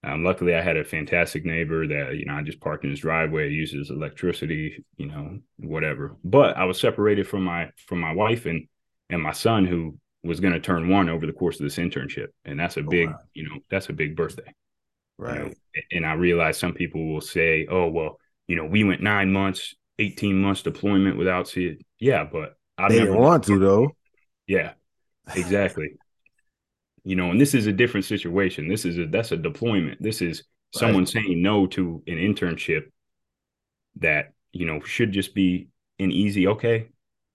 um, 0.03 0.23
luckily, 0.23 0.53
I 0.53 0.61
had 0.61 0.77
a 0.77 0.83
fantastic 0.83 1.45
neighbor 1.45 1.87
that 1.87 2.15
you 2.15 2.25
know 2.25 2.35
I 2.35 2.43
just 2.43 2.59
parked 2.59 2.83
in 2.83 2.91
his 2.91 2.99
driveway, 2.99 3.49
uses 3.49 3.89
electricity, 3.89 4.83
you 4.97 5.07
know, 5.07 5.39
whatever. 5.57 6.17
But 6.23 6.57
I 6.57 6.65
was 6.65 6.79
separated 6.79 7.27
from 7.27 7.43
my 7.43 7.71
from 7.87 7.99
my 7.99 8.13
wife 8.13 8.45
and 8.45 8.67
and 9.09 9.21
my 9.21 9.33
son, 9.33 9.65
who 9.65 9.97
was 10.23 10.39
going 10.39 10.53
to 10.53 10.59
turn 10.59 10.89
one 10.89 11.09
over 11.09 11.25
the 11.25 11.33
course 11.33 11.59
of 11.59 11.63
this 11.63 11.77
internship, 11.77 12.27
and 12.45 12.59
that's 12.59 12.77
a 12.77 12.81
oh, 12.81 12.89
big, 12.89 13.09
wow. 13.09 13.19
you 13.33 13.43
know, 13.43 13.59
that's 13.69 13.89
a 13.89 13.93
big 13.93 14.15
birthday, 14.15 14.53
right? 15.17 15.37
You 15.37 15.45
know? 15.45 15.53
And 15.91 16.05
I 16.05 16.13
realize 16.13 16.57
some 16.57 16.73
people 16.73 17.13
will 17.13 17.21
say, 17.21 17.67
"Oh, 17.69 17.87
well, 17.87 18.19
you 18.47 18.55
know, 18.55 18.65
we 18.65 18.83
went 18.83 19.01
nine 19.01 19.31
months, 19.31 19.75
eighteen 19.99 20.41
months 20.41 20.61
deployment 20.63 21.17
without 21.17 21.47
seeing." 21.47 21.83
Yeah, 21.99 22.23
but 22.23 22.57
I 22.77 22.89
didn't 22.89 23.17
want 23.17 23.43
to 23.45 23.59
though. 23.59 23.91
Yeah, 24.49 24.75
exactly. 25.35 25.89
you 27.03 27.17
know, 27.17 27.31
and 27.31 27.41
this 27.41 27.53
is 27.53 27.67
a 27.67 27.73
different 27.73 28.05
situation. 28.05 28.69
This 28.69 28.85
is 28.85 28.97
a 28.97 29.05
that's 29.05 29.33
a 29.33 29.37
deployment. 29.37 30.01
This 30.01 30.21
is 30.21 30.43
right. 30.73 30.79
someone 30.79 31.05
saying 31.05 31.41
no 31.41 31.67
to 31.67 32.01
an 32.07 32.15
internship 32.15 32.83
that, 33.99 34.33
you 34.53 34.65
know, 34.65 34.79
should 34.81 35.11
just 35.11 35.35
be 35.35 35.67
an 35.99 36.11
easy 36.11 36.47
okay. 36.47 36.89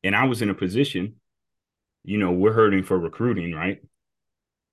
And 0.04 0.16
I 0.16 0.24
was 0.24 0.42
in 0.42 0.50
a 0.50 0.54
position, 0.54 1.16
you 2.04 2.18
know, 2.18 2.32
we're 2.32 2.52
hurting 2.52 2.82
for 2.82 2.98
recruiting, 2.98 3.52
right? 3.52 3.80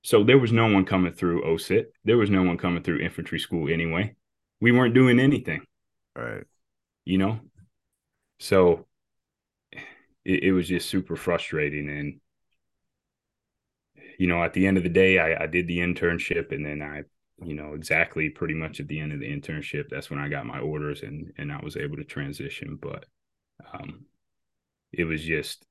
So 0.02 0.24
there 0.24 0.40
was 0.40 0.52
no 0.52 0.72
one 0.72 0.86
coming 0.86 1.14
through 1.14 1.44
OSUT. 1.44 1.86
There 2.06 2.18
was 2.18 2.30
no 2.30 2.44
one 2.44 2.58
coming 2.58 2.84
through 2.84 3.00
infantry 3.00 3.40
school 3.40 3.70
anyway. 3.70 4.16
We 4.62 4.72
weren't 4.72 4.94
doing 4.96 5.20
anything. 5.20 5.62
Right. 6.16 6.44
You 7.06 7.18
know? 7.18 7.40
So 8.40 8.88
it, 10.26 10.44
it 10.44 10.52
was 10.54 10.68
just 10.68 10.90
super 10.90 11.16
frustrating. 11.16 11.90
And 11.90 12.20
you 14.18 14.28
know, 14.28 14.44
at 14.44 14.54
the 14.54 14.68
end 14.68 14.78
of 14.78 14.84
the 14.84 14.90
day, 14.90 15.20
I, 15.20 15.44
I 15.44 15.48
did 15.48 15.68
the 15.68 15.80
internship 15.80 16.52
and 16.54 16.66
then 16.66 16.82
I, 16.82 17.04
you 17.46 17.54
know, 17.54 17.74
exactly 17.74 18.30
pretty 18.30 18.54
much 18.54 18.80
at 18.80 18.88
the 18.88 19.00
end 19.00 19.14
of 19.14 19.20
the 19.20 19.32
internship, 19.32 19.86
that's 19.90 20.10
when 20.10 20.20
I 20.20 20.28
got 20.28 20.46
my 20.46 20.60
orders 20.60 21.04
and 21.04 21.32
and 21.38 21.52
I 21.52 21.60
was 21.64 21.78
able 21.78 21.98
to 21.98 22.04
transition. 22.04 22.78
But 22.82 23.06
um 23.74 24.06
it 24.92 25.04
was 25.06 25.24
just 25.24 25.66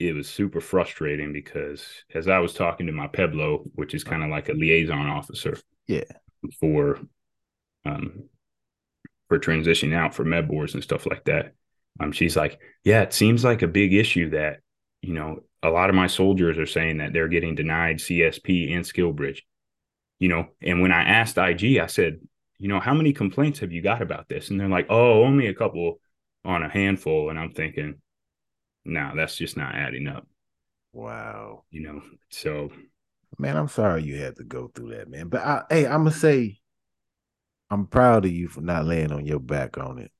it 0.00 0.14
was 0.14 0.28
super 0.28 0.60
frustrating 0.62 1.32
because 1.32 1.86
as 2.14 2.26
I 2.26 2.38
was 2.38 2.54
talking 2.54 2.86
to 2.86 2.92
my 2.92 3.06
PEBLO, 3.06 3.70
which 3.74 3.94
is 3.94 4.02
kind 4.02 4.24
of 4.24 4.30
like 4.30 4.48
a 4.48 4.54
liaison 4.54 5.06
officer, 5.06 5.58
yeah, 5.86 6.04
for 6.58 6.98
um 7.84 8.24
for 9.28 9.38
transitioning 9.38 9.94
out 9.94 10.14
for 10.14 10.24
med 10.24 10.48
boards 10.48 10.74
and 10.74 10.82
stuff 10.82 11.06
like 11.06 11.24
that. 11.24 11.52
Um, 12.00 12.12
she's 12.12 12.36
like, 12.36 12.58
yeah, 12.82 13.02
it 13.02 13.12
seems 13.12 13.44
like 13.44 13.62
a 13.62 13.68
big 13.68 13.92
issue 13.92 14.30
that 14.30 14.60
you 15.02 15.12
know 15.12 15.40
a 15.62 15.68
lot 15.68 15.90
of 15.90 15.96
my 15.96 16.06
soldiers 16.06 16.58
are 16.58 16.66
saying 16.66 16.98
that 16.98 17.12
they're 17.12 17.28
getting 17.28 17.54
denied 17.54 17.98
CSP 17.98 18.74
and 18.74 18.84
SkillBridge. 18.84 19.42
You 20.18 20.28
know, 20.28 20.48
and 20.62 20.80
when 20.80 20.92
I 20.92 21.02
asked 21.02 21.36
IG, 21.36 21.78
I 21.78 21.86
said, 21.86 22.20
you 22.58 22.68
know, 22.68 22.80
how 22.80 22.94
many 22.94 23.12
complaints 23.12 23.60
have 23.60 23.72
you 23.72 23.82
got 23.82 24.02
about 24.02 24.28
this? 24.28 24.50
And 24.50 24.58
they're 24.58 24.68
like, 24.68 24.86
oh, 24.90 25.22
only 25.24 25.46
a 25.46 25.54
couple 25.54 26.00
on 26.44 26.62
a 26.62 26.68
handful. 26.68 27.30
And 27.30 27.38
I'm 27.38 27.52
thinking, 27.52 28.00
no, 28.84 29.00
nah, 29.00 29.14
that's 29.14 29.36
just 29.36 29.56
not 29.56 29.74
adding 29.74 30.08
up. 30.08 30.26
Wow. 30.92 31.64
You 31.70 31.82
know, 31.82 32.02
so 32.30 32.70
man, 33.38 33.56
I'm 33.56 33.68
sorry 33.68 34.02
you 34.02 34.16
had 34.16 34.36
to 34.36 34.44
go 34.44 34.70
through 34.74 34.96
that, 34.96 35.08
man. 35.08 35.28
But 35.28 35.42
I, 35.42 35.62
hey, 35.70 35.86
I'm 35.86 36.04
gonna 36.04 36.12
say, 36.12 36.58
I'm 37.70 37.86
proud 37.86 38.24
of 38.24 38.32
you 38.32 38.48
for 38.48 38.60
not 38.60 38.86
laying 38.86 39.12
on 39.12 39.26
your 39.26 39.40
back 39.40 39.78
on 39.78 39.98
it. 39.98 40.10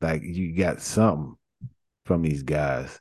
Like 0.00 0.22
you 0.22 0.54
got 0.56 0.80
something 0.80 1.36
from 2.04 2.22
these 2.22 2.42
guys. 2.42 3.00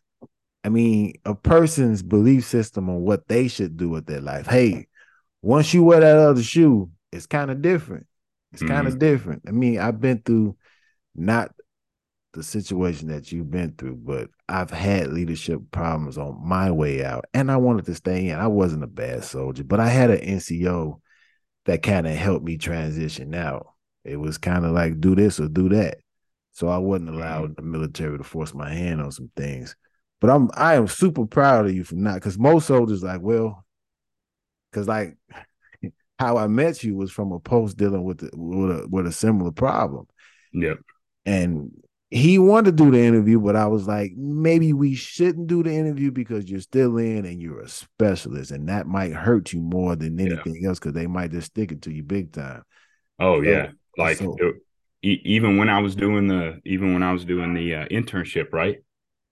I 0.63 0.69
mean, 0.69 1.15
a 1.25 1.33
person's 1.33 2.03
belief 2.03 2.45
system 2.45 2.89
on 2.89 3.01
what 3.01 3.27
they 3.27 3.47
should 3.47 3.77
do 3.77 3.89
with 3.89 4.05
their 4.05 4.21
life. 4.21 4.45
Hey, 4.45 4.87
once 5.41 5.73
you 5.73 5.83
wear 5.83 5.99
that 6.01 6.17
other 6.17 6.43
shoe, 6.43 6.91
it's 7.11 7.25
kind 7.25 7.49
of 7.49 7.61
different. 7.61 8.05
It's 8.53 8.61
mm-hmm. 8.61 8.71
kind 8.71 8.87
of 8.87 8.99
different. 8.99 9.43
I 9.47 9.51
mean, 9.51 9.79
I've 9.79 9.99
been 9.99 10.21
through 10.21 10.55
not 11.15 11.51
the 12.33 12.43
situation 12.43 13.09
that 13.09 13.31
you've 13.31 13.51
been 13.51 13.73
through, 13.77 13.97
but 13.97 14.29
I've 14.47 14.71
had 14.71 15.11
leadership 15.11 15.59
problems 15.71 16.17
on 16.17 16.39
my 16.41 16.71
way 16.71 17.03
out, 17.03 17.25
and 17.33 17.51
I 17.51 17.57
wanted 17.57 17.85
to 17.85 17.95
stay 17.95 18.29
in. 18.29 18.39
I 18.39 18.47
wasn't 18.47 18.83
a 18.83 18.87
bad 18.87 19.23
soldier, 19.23 19.63
but 19.63 19.79
I 19.79 19.89
had 19.89 20.09
an 20.09 20.19
NCO 20.19 20.99
that 21.65 21.83
kind 21.83 22.07
of 22.07 22.15
helped 22.15 22.45
me 22.45 22.57
transition 22.57 23.35
out. 23.35 23.67
It 24.03 24.17
was 24.17 24.37
kind 24.37 24.65
of 24.65 24.71
like 24.71 24.99
do 24.99 25.15
this 25.15 25.39
or 25.39 25.47
do 25.47 25.69
that. 25.69 25.97
So 26.53 26.67
I 26.67 26.77
wasn't 26.77 27.09
mm-hmm. 27.09 27.19
allowed 27.19 27.55
the 27.55 27.61
military 27.61 28.17
to 28.17 28.23
force 28.23 28.53
my 28.53 28.73
hand 28.73 29.01
on 29.01 29.11
some 29.11 29.29
things. 29.35 29.75
But 30.19 30.29
I'm 30.29 30.49
I 30.53 30.75
am 30.75 30.87
super 30.87 31.25
proud 31.25 31.65
of 31.65 31.73
you 31.73 31.83
for 31.83 31.95
not 31.95 32.15
because 32.15 32.37
most 32.37 32.67
soldiers 32.67 33.03
like, 33.03 33.21
well, 33.21 33.65
because 34.71 34.87
like 34.87 35.17
how 36.19 36.37
I 36.37 36.47
met 36.47 36.83
you 36.83 36.95
was 36.95 37.11
from 37.11 37.31
a 37.31 37.39
post 37.39 37.77
dealing 37.77 38.03
with 38.03 38.19
the, 38.19 38.29
with 38.33 38.71
a 38.71 38.87
with 38.87 39.07
a 39.07 39.11
similar 39.11 39.51
problem. 39.51 40.07
Yep. 40.53 40.79
And 41.25 41.71
he 42.11 42.37
wanted 42.37 42.77
to 42.77 42.83
do 42.83 42.91
the 42.91 43.01
interview, 43.01 43.39
but 43.39 43.55
I 43.55 43.67
was 43.67 43.87
like, 43.87 44.11
maybe 44.17 44.73
we 44.73 44.95
shouldn't 44.95 45.47
do 45.47 45.63
the 45.63 45.71
interview 45.71 46.11
because 46.11 46.49
you're 46.51 46.59
still 46.59 46.97
in 46.97 47.25
and 47.25 47.41
you're 47.41 47.61
a 47.61 47.69
specialist, 47.69 48.51
and 48.51 48.67
that 48.67 48.85
might 48.85 49.13
hurt 49.13 49.53
you 49.53 49.61
more 49.61 49.95
than 49.95 50.19
anything 50.19 50.59
yeah. 50.61 50.67
else 50.67 50.77
because 50.77 50.93
they 50.93 51.07
might 51.07 51.31
just 51.31 51.47
stick 51.47 51.71
it 51.71 51.83
to 51.83 51.91
you 51.91 52.03
big 52.03 52.33
time. 52.33 52.63
Oh 53.17 53.41
so, 53.41 53.49
yeah, 53.49 53.69
like 53.97 54.17
so, 54.17 54.35
it, 54.39 54.55
even 55.01 55.55
when 55.55 55.69
I 55.69 55.79
was 55.79 55.95
doing 55.95 56.27
the 56.27 56.59
even 56.65 56.93
when 56.93 57.01
I 57.01 57.13
was 57.13 57.23
doing 57.23 57.53
the 57.53 57.75
uh, 57.75 57.85
internship, 57.87 58.51
right? 58.51 58.79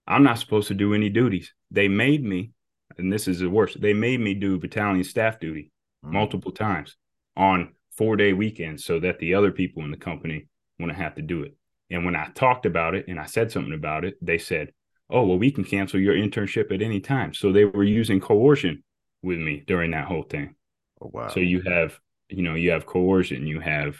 I'm 0.07 0.23
not 0.23 0.39
supposed 0.39 0.69
to 0.69 0.73
do 0.73 0.93
any 0.93 1.09
duties. 1.09 1.53
They 1.71 1.89
made 1.89 2.23
me, 2.23 2.51
and 2.97 3.11
this 3.11 3.27
is 3.27 3.39
the 3.39 3.49
worst. 3.49 3.81
They 3.81 3.93
made 3.93 4.21
me 4.21 4.33
do 4.33 4.57
battalion 4.57 5.03
staff 5.03 5.37
duty 5.37 5.69
mm-hmm. 6.05 6.13
multiple 6.13 6.53
times 6.53 6.95
on 7.35 7.73
four 7.97 8.15
day 8.15 8.31
weekends, 8.31 8.85
so 8.85 9.01
that 9.01 9.19
the 9.19 9.33
other 9.33 9.51
people 9.51 9.83
in 9.83 9.91
the 9.91 9.97
company 9.97 10.47
wouldn't 10.79 10.97
have 10.97 11.15
to 11.15 11.21
do 11.21 11.43
it. 11.43 11.57
And 11.89 12.06
when 12.06 12.15
I 12.15 12.30
talked 12.36 12.65
about 12.65 12.95
it 12.95 13.08
and 13.08 13.19
I 13.19 13.25
said 13.25 13.52
something 13.52 13.73
about 13.73 14.06
it, 14.06 14.17
they 14.21 14.38
said, 14.38 14.73
"Oh, 15.10 15.25
well, 15.25 15.39
we 15.39 15.52
can 15.52 15.63
cancel 15.63 15.99
your 15.99 16.15
internship 16.15 16.71
at 16.71 16.82
any 16.82 16.99
time." 16.99 17.34
So 17.34 17.52
they 17.52 17.65
were 17.65 17.84
using 17.84 18.19
coercion 18.19 18.84
with 19.23 19.39
me 19.39 19.63
during 19.65 19.91
that 19.91 20.06
whole 20.06 20.23
thing. 20.23 20.56
Oh, 21.02 21.10
wow. 21.13 21.28
So 21.30 21.39
you 21.39 21.62
have, 21.62 21.99
you 22.30 22.43
know, 22.43 22.56
you 22.56 22.71
have 22.71 22.86
coercion, 22.86 23.47
you 23.47 23.60
have, 23.60 23.97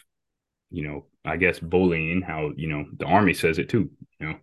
you 0.72 0.88
know, 0.88 1.06
I 1.26 1.38
guess 1.38 1.60
bullying, 1.60 2.22
how, 2.22 2.52
you 2.56 2.68
know, 2.68 2.86
the 2.98 3.06
army 3.06 3.34
says 3.34 3.58
it 3.60 3.70
too, 3.70 3.92
you 4.20 4.28
know. 4.28 4.36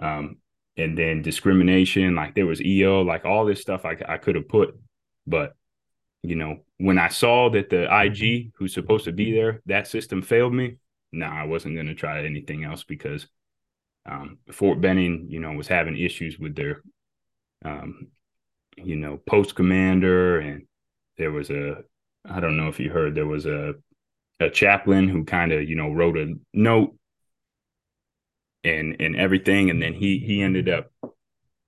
Um, 0.00 0.38
and 0.76 0.96
then 0.96 1.22
discrimination. 1.22 2.14
Like 2.14 2.34
there 2.34 2.46
was 2.46 2.62
EO, 2.62 3.02
like 3.02 3.24
all 3.24 3.44
this 3.44 3.60
stuff 3.60 3.84
I 3.84 3.96
I 4.08 4.16
could 4.16 4.36
have 4.36 4.48
put, 4.48 4.78
but 5.26 5.54
you 6.22 6.36
know, 6.36 6.58
when 6.78 6.98
I 6.98 7.08
saw 7.08 7.50
that 7.50 7.70
the 7.70 7.84
IG 7.84 8.52
who's 8.56 8.74
supposed 8.74 9.04
to 9.04 9.12
be 9.12 9.32
there, 9.32 9.62
that 9.66 9.86
system 9.86 10.22
failed 10.22 10.54
me. 10.54 10.76
Nah, 11.12 11.42
I 11.42 11.44
wasn't 11.44 11.74
going 11.74 11.86
to 11.86 11.94
try 11.94 12.24
anything 12.24 12.64
else 12.64 12.84
because 12.84 13.26
um, 14.06 14.38
Fort 14.52 14.80
Benning, 14.80 15.26
you 15.28 15.40
know, 15.40 15.52
was 15.52 15.68
having 15.68 15.98
issues 15.98 16.38
with 16.38 16.54
their, 16.54 16.82
um, 17.64 18.08
you 18.76 18.96
know, 18.96 19.18
post 19.26 19.54
commander, 19.54 20.38
and 20.38 20.66
there 21.16 21.32
was 21.32 21.50
a, 21.50 21.78
I 22.28 22.40
don't 22.40 22.56
know 22.56 22.68
if 22.68 22.78
you 22.80 22.90
heard, 22.90 23.14
there 23.14 23.26
was 23.26 23.46
a, 23.46 23.74
a 24.40 24.50
chaplain 24.50 25.08
who 25.08 25.24
kind 25.24 25.52
of, 25.52 25.68
you 25.68 25.76
know, 25.76 25.92
wrote 25.92 26.16
a 26.16 26.34
note 26.54 26.94
and 28.64 28.96
and 29.00 29.16
everything, 29.16 29.70
and 29.70 29.82
then 29.82 29.94
he 29.94 30.18
he 30.18 30.42
ended 30.42 30.68
up, 30.68 30.90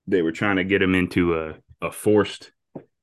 they 0.07 0.21
were 0.21 0.31
trying 0.31 0.57
to 0.57 0.63
get 0.63 0.81
him 0.81 0.95
into 0.95 1.37
a 1.37 1.55
a 1.81 1.91
forced 1.91 2.51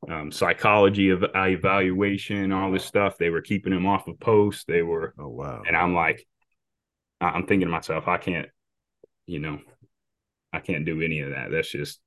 um, 0.07 0.31
psychology 0.31 1.11
of 1.11 1.25
evaluation, 1.35 2.53
all 2.53 2.71
this 2.71 2.85
stuff. 2.85 3.19
They 3.19 3.31
were 3.31 3.43
keeping 3.43 3.73
him 3.73 3.87
off 3.87 4.09
of 4.09 4.21
posts. 4.21 4.65
They 4.67 4.83
were, 4.83 5.15
oh 5.19 5.29
wow. 5.29 5.63
And 5.67 5.77
I'm 5.77 5.95
like, 5.95 6.27
I'm 7.21 7.47
thinking 7.47 7.67
to 7.69 7.73
myself, 7.73 8.07
I 8.07 8.19
can't, 8.19 8.49
you 9.27 9.41
know, 9.41 9.59
I 10.53 10.61
can't 10.61 10.85
do 10.85 11.03
any 11.03 11.21
of 11.21 11.31
that. 11.31 11.51
That's 11.51 11.71
just, 11.71 12.01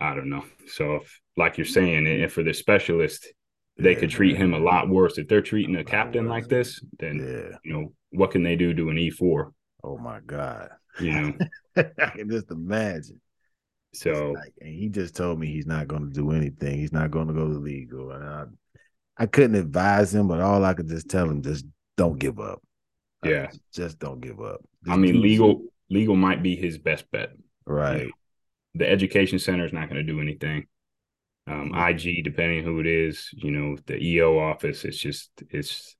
I 0.00 0.14
don't 0.14 0.30
know. 0.30 0.44
So, 0.68 0.96
if, 0.96 1.20
like 1.36 1.58
you're 1.58 1.64
saying, 1.64 2.06
and 2.06 2.30
for 2.30 2.42
the 2.42 2.52
specialist, 2.52 3.26
they 3.78 3.92
yeah, 3.92 4.00
could 4.00 4.10
treat 4.10 4.36
him 4.36 4.54
a 4.54 4.58
lot 4.58 4.88
worse. 4.88 5.18
If 5.18 5.28
they're 5.28 5.40
treating 5.40 5.76
a 5.76 5.84
captain 5.84 6.28
like 6.28 6.48
this, 6.48 6.84
then 6.98 7.18
yeah. 7.18 7.56
you 7.64 7.72
know 7.72 7.92
what 8.10 8.30
can 8.30 8.42
they 8.42 8.56
do 8.56 8.74
to 8.74 8.90
an 8.90 8.96
E4? 8.96 9.52
Oh 9.84 9.98
my 9.98 10.20
god! 10.26 10.70
You 11.00 11.12
know, 11.12 11.34
I 11.76 12.10
can 12.10 12.28
just 12.28 12.50
imagine. 12.50 13.20
So 13.94 14.32
like, 14.32 14.54
and 14.60 14.74
he 14.74 14.88
just 14.88 15.16
told 15.16 15.38
me 15.38 15.46
he's 15.46 15.66
not 15.66 15.88
going 15.88 16.02
to 16.02 16.14
do 16.14 16.32
anything. 16.32 16.78
He's 16.78 16.92
not 16.92 17.10
going 17.10 17.28
to 17.28 17.34
go 17.34 17.48
to 17.48 17.58
legal, 17.58 18.10
and 18.10 18.24
I, 18.24 18.44
I 19.16 19.26
couldn't 19.26 19.56
advise 19.56 20.14
him, 20.14 20.28
but 20.28 20.40
all 20.40 20.64
I 20.64 20.74
could 20.74 20.88
just 20.88 21.08
tell 21.08 21.28
him 21.28 21.42
just 21.42 21.64
don't 21.96 22.18
give 22.18 22.38
up. 22.38 22.62
Yeah, 23.24 23.42
like, 23.42 23.60
just 23.72 23.98
don't 23.98 24.20
give 24.20 24.40
up. 24.40 24.60
Just 24.84 24.94
I 24.94 24.96
mean, 24.96 25.20
legal 25.20 25.62
legal 25.90 26.16
might 26.16 26.42
be 26.42 26.54
his 26.54 26.78
best 26.78 27.10
bet. 27.10 27.30
Right. 27.66 28.00
You 28.00 28.06
know, 28.06 28.12
the 28.74 28.88
education 28.88 29.38
center 29.38 29.64
is 29.64 29.72
not 29.72 29.88
going 29.88 30.04
to 30.04 30.12
do 30.12 30.20
anything. 30.20 30.66
Um, 31.46 31.74
IG, 31.74 32.24
depending 32.24 32.62
who 32.62 32.78
it 32.80 32.86
is, 32.86 33.30
you 33.32 33.50
know, 33.50 33.76
the 33.86 33.96
EO 33.96 34.38
office, 34.38 34.84
it's 34.84 34.98
just 34.98 35.30
it's 35.50 35.96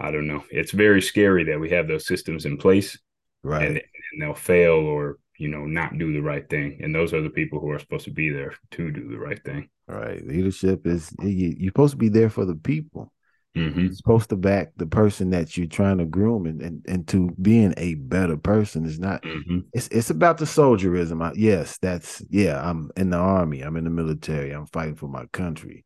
I 0.00 0.10
don't 0.10 0.26
know. 0.26 0.44
It's 0.50 0.72
very 0.72 1.00
scary 1.00 1.44
that 1.44 1.60
we 1.60 1.70
have 1.70 1.88
those 1.88 2.06
systems 2.06 2.44
in 2.44 2.56
place, 2.56 2.98
right? 3.42 3.64
And, 3.64 3.76
and 3.76 4.22
they'll 4.22 4.34
fail 4.34 4.74
or 4.74 5.18
you 5.38 5.48
know, 5.48 5.64
not 5.64 5.96
do 5.96 6.12
the 6.12 6.20
right 6.20 6.48
thing. 6.48 6.80
And 6.82 6.94
those 6.94 7.14
are 7.14 7.22
the 7.22 7.30
people 7.30 7.60
who 7.60 7.70
are 7.70 7.78
supposed 7.78 8.04
to 8.04 8.10
be 8.10 8.30
there 8.30 8.54
to 8.72 8.90
do 8.90 9.08
the 9.08 9.18
right 9.18 9.42
thing. 9.44 9.68
Right. 9.86 10.24
Leadership 10.26 10.86
is 10.86 11.14
you're 11.22 11.70
supposed 11.70 11.92
to 11.92 11.98
be 11.98 12.08
there 12.08 12.28
for 12.28 12.44
the 12.44 12.56
people. 12.56 13.12
Mm-hmm. 13.56 13.80
You're 13.80 13.92
supposed 13.92 14.28
to 14.30 14.36
back 14.36 14.72
the 14.76 14.86
person 14.86 15.30
that 15.30 15.56
you're 15.56 15.66
trying 15.66 15.98
to 15.98 16.04
groom 16.04 16.46
and, 16.46 16.60
and, 16.60 16.84
and 16.86 17.08
to 17.08 17.34
being 17.40 17.72
a 17.76 17.94
better 17.94 18.36
person 18.36 18.84
is 18.84 18.98
not 18.98 19.22
mm-hmm. 19.22 19.60
it's 19.72 19.88
it's 19.88 20.10
about 20.10 20.38
the 20.38 20.46
soldierism. 20.46 21.22
I, 21.22 21.32
yes, 21.34 21.78
that's 21.78 22.22
yeah, 22.28 22.60
I'm 22.62 22.90
in 22.96 23.10
the 23.10 23.16
army, 23.16 23.62
I'm 23.62 23.76
in 23.76 23.84
the 23.84 23.90
military, 23.90 24.50
I'm 24.50 24.66
fighting 24.66 24.96
for 24.96 25.08
my 25.08 25.26
country. 25.32 25.84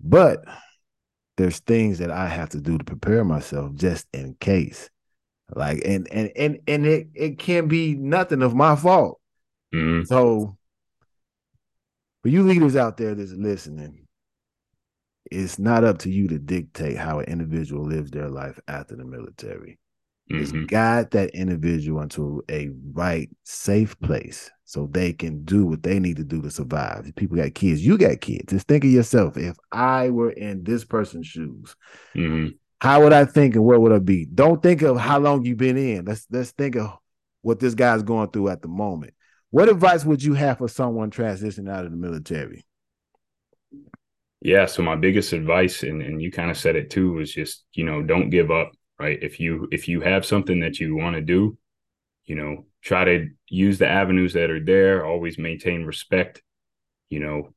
But 0.00 0.44
there's 1.36 1.58
things 1.58 1.98
that 1.98 2.10
I 2.10 2.28
have 2.28 2.50
to 2.50 2.60
do 2.60 2.78
to 2.78 2.84
prepare 2.84 3.24
myself 3.24 3.74
just 3.74 4.06
in 4.12 4.36
case. 4.38 4.88
Like 5.50 5.82
and 5.84 6.08
and 6.10 6.30
and 6.36 6.58
and 6.66 6.86
it 6.86 7.08
it 7.14 7.38
can't 7.38 7.68
be 7.68 7.94
nothing 7.94 8.42
of 8.42 8.54
my 8.54 8.76
fault. 8.76 9.20
Mm-hmm. 9.74 10.04
So 10.04 10.56
for 12.22 12.28
you 12.28 12.42
leaders 12.42 12.76
out 12.76 12.96
there 12.96 13.14
that's 13.14 13.32
listening, 13.32 14.06
it's 15.30 15.58
not 15.58 15.84
up 15.84 15.98
to 15.98 16.10
you 16.10 16.28
to 16.28 16.38
dictate 16.38 16.96
how 16.96 17.18
an 17.18 17.26
individual 17.26 17.84
lives 17.84 18.10
their 18.10 18.28
life 18.28 18.58
after 18.68 18.96
the 18.96 19.04
military. 19.04 19.78
Mm-hmm. 20.32 20.42
It's 20.42 20.70
guide 20.70 21.10
that 21.10 21.30
individual 21.30 22.00
into 22.00 22.42
a 22.50 22.70
right, 22.92 23.28
safe 23.42 23.98
place 24.00 24.50
so 24.64 24.88
they 24.90 25.12
can 25.12 25.44
do 25.44 25.66
what 25.66 25.82
they 25.82 25.98
need 25.98 26.16
to 26.16 26.24
do 26.24 26.40
to 26.40 26.50
survive. 26.50 27.04
If 27.06 27.16
people 27.16 27.36
got 27.36 27.54
kids, 27.54 27.84
you 27.84 27.98
got 27.98 28.22
kids. 28.22 28.52
Just 28.52 28.66
think 28.66 28.84
of 28.84 28.90
yourself. 28.90 29.36
If 29.36 29.56
I 29.70 30.08
were 30.08 30.30
in 30.30 30.64
this 30.64 30.84
person's 30.84 31.26
shoes, 31.26 31.76
mm-hmm. 32.14 32.56
How 32.84 33.02
would 33.02 33.14
I 33.14 33.24
think 33.24 33.54
and 33.54 33.64
where 33.64 33.80
would 33.80 33.92
I 33.92 33.98
be? 33.98 34.26
Don't 34.26 34.62
think 34.62 34.82
of 34.82 34.98
how 34.98 35.18
long 35.18 35.42
you've 35.42 35.56
been 35.56 35.78
in. 35.78 36.04
Let's 36.04 36.26
let's 36.30 36.50
think 36.50 36.76
of 36.76 36.98
what 37.40 37.58
this 37.58 37.74
guy's 37.74 38.02
going 38.02 38.28
through 38.28 38.50
at 38.50 38.60
the 38.60 38.68
moment. 38.68 39.14
What 39.48 39.70
advice 39.70 40.04
would 40.04 40.22
you 40.22 40.34
have 40.34 40.58
for 40.58 40.68
someone 40.68 41.10
transitioning 41.10 41.70
out 41.70 41.86
of 41.86 41.92
the 41.92 41.96
military? 41.96 42.66
Yeah, 44.42 44.66
so 44.66 44.82
my 44.82 44.96
biggest 44.96 45.32
advice, 45.32 45.82
and, 45.82 46.02
and 46.02 46.20
you 46.20 46.30
kind 46.30 46.50
of 46.50 46.58
said 46.58 46.76
it 46.76 46.90
too, 46.90 47.12
was 47.14 47.32
just, 47.32 47.64
you 47.72 47.84
know, 47.84 48.02
don't 48.02 48.28
give 48.28 48.50
up, 48.50 48.72
right? 48.98 49.18
If 49.22 49.40
you 49.40 49.66
if 49.72 49.88
you 49.88 50.02
have 50.02 50.26
something 50.26 50.60
that 50.60 50.78
you 50.78 50.94
want 50.94 51.16
to 51.16 51.22
do, 51.22 51.56
you 52.26 52.34
know, 52.34 52.66
try 52.82 53.04
to 53.04 53.30
use 53.48 53.78
the 53.78 53.88
avenues 53.88 54.34
that 54.34 54.50
are 54.50 54.62
there, 54.62 55.06
always 55.06 55.38
maintain 55.38 55.84
respect, 55.84 56.42
you 57.08 57.20
know, 57.20 57.54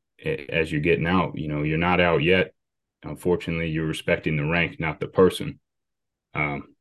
as 0.47 0.71
you're 0.71 0.79
getting 0.79 1.05
out. 1.05 1.37
You 1.37 1.49
know, 1.49 1.63
you're 1.63 1.77
not 1.77 1.99
out 1.99 2.23
yet. 2.23 2.53
Unfortunately, 3.03 3.69
you're 3.69 3.85
respecting 3.85 4.37
the 4.37 4.45
rank, 4.45 4.79
not 4.79 4.99
the 4.99 5.07
person. 5.07 5.59
Um, 6.33 6.75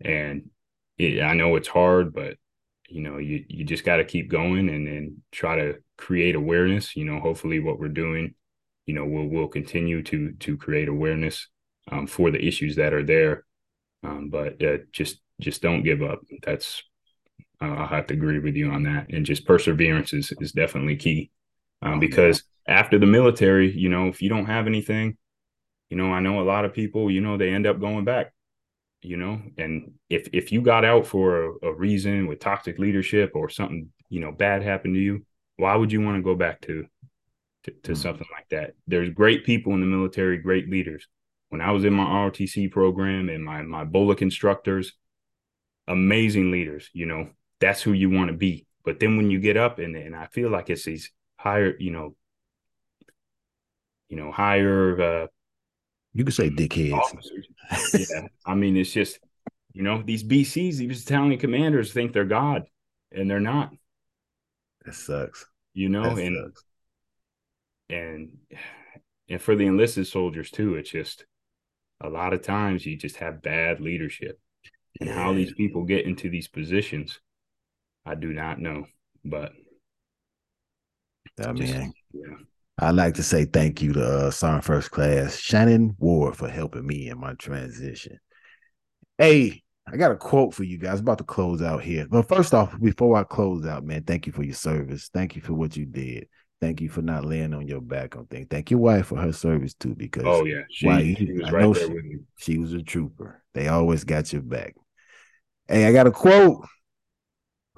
and 0.00 0.50
it, 0.98 1.22
I 1.22 1.34
know 1.34 1.56
it's 1.56 1.68
hard, 1.68 2.12
but 2.12 2.36
you 2.88 3.02
know, 3.02 3.18
you 3.18 3.44
you 3.48 3.64
just 3.64 3.84
got 3.84 3.96
to 3.96 4.04
keep 4.04 4.30
going 4.30 4.68
and 4.68 4.86
then 4.86 5.22
try 5.30 5.56
to 5.56 5.78
create 5.96 6.34
awareness. 6.34 6.96
You 6.96 7.04
know, 7.04 7.20
hopefully, 7.20 7.60
what 7.60 7.78
we're 7.78 7.88
doing, 7.88 8.34
you 8.86 8.94
know, 8.94 9.04
we'll 9.04 9.26
we'll 9.26 9.48
continue 9.48 10.02
to 10.04 10.32
to 10.32 10.56
create 10.56 10.88
awareness 10.88 11.48
um, 11.90 12.06
for 12.06 12.30
the 12.30 12.44
issues 12.44 12.76
that 12.76 12.94
are 12.94 13.04
there. 13.04 13.44
Um, 14.02 14.30
but 14.30 14.62
uh, 14.62 14.78
just 14.92 15.20
just 15.40 15.62
don't 15.62 15.82
give 15.82 16.02
up. 16.02 16.20
That's 16.42 16.82
uh, 17.60 17.66
I'll 17.66 17.86
have 17.86 18.06
to 18.08 18.14
agree 18.14 18.38
with 18.38 18.56
you 18.56 18.70
on 18.70 18.84
that. 18.84 19.10
And 19.10 19.26
just 19.26 19.46
perseverance 19.46 20.12
is 20.12 20.32
is 20.40 20.52
definitely 20.52 20.96
key, 20.96 21.30
um, 21.82 21.94
oh, 21.94 21.98
because 22.00 22.42
after 22.66 22.98
the 22.98 23.06
military, 23.06 23.70
you 23.70 23.88
know, 23.88 24.08
if 24.08 24.22
you 24.22 24.28
don't 24.28 24.46
have 24.46 24.66
anything, 24.66 25.16
you 25.90 25.96
know, 25.96 26.12
I 26.12 26.20
know 26.20 26.40
a 26.40 26.42
lot 26.42 26.64
of 26.64 26.74
people, 26.74 27.10
you 27.10 27.20
know, 27.20 27.36
they 27.36 27.50
end 27.50 27.66
up 27.66 27.80
going 27.80 28.04
back, 28.04 28.32
you 29.02 29.16
know, 29.16 29.40
and 29.56 29.92
if 30.10 30.28
if 30.32 30.52
you 30.52 30.60
got 30.60 30.84
out 30.84 31.06
for 31.06 31.44
a, 31.44 31.68
a 31.68 31.74
reason 31.74 32.26
with 32.26 32.40
toxic 32.40 32.78
leadership 32.78 33.32
or 33.34 33.48
something, 33.48 33.90
you 34.08 34.20
know, 34.20 34.32
bad 34.32 34.62
happened 34.62 34.94
to 34.94 35.00
you, 35.00 35.24
why 35.56 35.74
would 35.76 35.92
you 35.92 36.00
want 36.00 36.16
to 36.16 36.22
go 36.22 36.34
back 36.34 36.60
to 36.62 36.86
to, 37.64 37.70
to 37.70 37.92
mm-hmm. 37.92 37.94
something 37.94 38.26
like 38.32 38.48
that? 38.50 38.74
There's 38.86 39.10
great 39.10 39.44
people 39.44 39.72
in 39.74 39.80
the 39.80 39.86
military, 39.86 40.38
great 40.38 40.68
leaders. 40.68 41.06
When 41.48 41.62
I 41.62 41.70
was 41.70 41.84
in 41.84 41.94
my 41.94 42.04
ROTC 42.04 42.70
program 42.70 43.30
and 43.30 43.42
my 43.42 43.62
my 43.62 43.84
BOLC 43.84 44.20
instructors, 44.20 44.92
amazing 45.86 46.50
leaders, 46.50 46.90
you 46.92 47.06
know, 47.06 47.30
that's 47.60 47.80
who 47.80 47.92
you 47.92 48.10
want 48.10 48.28
to 48.28 48.36
be. 48.36 48.66
But 48.84 49.00
then 49.00 49.16
when 49.16 49.30
you 49.30 49.40
get 49.40 49.56
up 49.56 49.78
and 49.78 49.96
and 49.96 50.14
I 50.14 50.26
feel 50.26 50.50
like 50.50 50.68
it's 50.68 50.84
these 50.84 51.10
higher, 51.36 51.74
you 51.78 51.90
know, 51.90 52.14
you 54.10 54.16
know, 54.16 54.30
higher 54.30 55.00
uh, 55.00 55.26
you 56.14 56.24
could 56.24 56.34
say 56.34 56.50
dickheads. 56.50 57.00
yeah. 57.94 58.26
I 58.46 58.54
mean, 58.54 58.76
it's 58.76 58.92
just, 58.92 59.18
you 59.72 59.82
know, 59.82 60.02
these 60.02 60.24
BCs, 60.24 60.76
these 60.76 61.04
battalion 61.04 61.38
commanders 61.38 61.92
think 61.92 62.12
they're 62.12 62.24
God 62.24 62.64
and 63.12 63.30
they're 63.30 63.40
not. 63.40 63.70
That 64.84 64.94
sucks. 64.94 65.46
You 65.74 65.88
know, 65.88 66.14
that 66.14 66.24
and 66.24 66.36
sucks. 66.36 66.64
and 67.90 68.30
and 69.28 69.40
for 69.40 69.54
the 69.54 69.66
enlisted 69.66 70.06
soldiers 70.06 70.50
too, 70.50 70.74
it's 70.76 70.90
just 70.90 71.24
a 72.00 72.08
lot 72.08 72.32
of 72.32 72.42
times 72.42 72.86
you 72.86 72.96
just 72.96 73.16
have 73.16 73.42
bad 73.42 73.80
leadership. 73.80 74.40
And 75.00 75.08
yeah. 75.08 75.14
how 75.14 75.32
these 75.32 75.52
people 75.52 75.84
get 75.84 76.06
into 76.06 76.28
these 76.30 76.48
positions, 76.48 77.20
I 78.04 78.14
do 78.14 78.32
not 78.32 78.58
know. 78.58 78.86
But 79.24 79.52
I 81.44 81.52
mean, 81.52 81.92
yeah. 82.12 82.36
I'd 82.80 82.94
like 82.94 83.14
to 83.14 83.24
say 83.24 83.44
thank 83.44 83.82
you 83.82 83.92
to 83.94 84.04
uh, 84.04 84.30
Sergeant 84.30 84.64
First 84.64 84.90
Class 84.92 85.36
Shannon 85.36 85.96
Ward 85.98 86.36
for 86.36 86.48
helping 86.48 86.86
me 86.86 87.08
in 87.08 87.18
my 87.18 87.34
transition. 87.34 88.20
Hey, 89.16 89.64
I 89.90 89.96
got 89.96 90.12
a 90.12 90.16
quote 90.16 90.54
for 90.54 90.62
you 90.62 90.78
guys. 90.78 91.00
I'm 91.00 91.04
about 91.04 91.18
to 91.18 91.24
close 91.24 91.60
out 91.60 91.82
here. 91.82 92.06
But 92.08 92.28
first 92.28 92.54
off, 92.54 92.78
before 92.80 93.16
I 93.16 93.24
close 93.24 93.66
out, 93.66 93.84
man, 93.84 94.04
thank 94.04 94.26
you 94.26 94.32
for 94.32 94.44
your 94.44 94.54
service. 94.54 95.10
Thank 95.12 95.34
you 95.34 95.42
for 95.42 95.54
what 95.54 95.76
you 95.76 95.86
did. 95.86 96.28
Thank 96.60 96.80
you 96.80 96.88
for 96.88 97.02
not 97.02 97.24
laying 97.24 97.52
on 97.52 97.66
your 97.66 97.80
back 97.80 98.16
on 98.16 98.26
things. 98.26 98.46
Thank 98.48 98.70
your 98.70 98.80
wife 98.80 99.06
for 99.06 99.16
her 99.16 99.32
service 99.32 99.74
too, 99.74 99.94
because 99.96 100.24
oh 100.26 100.44
yeah, 100.44 100.62
she, 100.70 101.14
she 101.14 101.32
was 101.32 101.48
I 101.48 101.50
right 101.50 101.74
there 101.74 101.86
she, 101.86 101.92
with 101.92 102.04
you. 102.04 102.24
She 102.36 102.58
was 102.58 102.72
a 102.72 102.82
trooper. 102.82 103.42
They 103.54 103.68
always 103.68 104.04
got 104.04 104.32
your 104.32 104.42
back. 104.42 104.74
Hey, 105.66 105.86
I 105.86 105.92
got 105.92 106.06
a 106.06 106.12
quote 106.12 106.64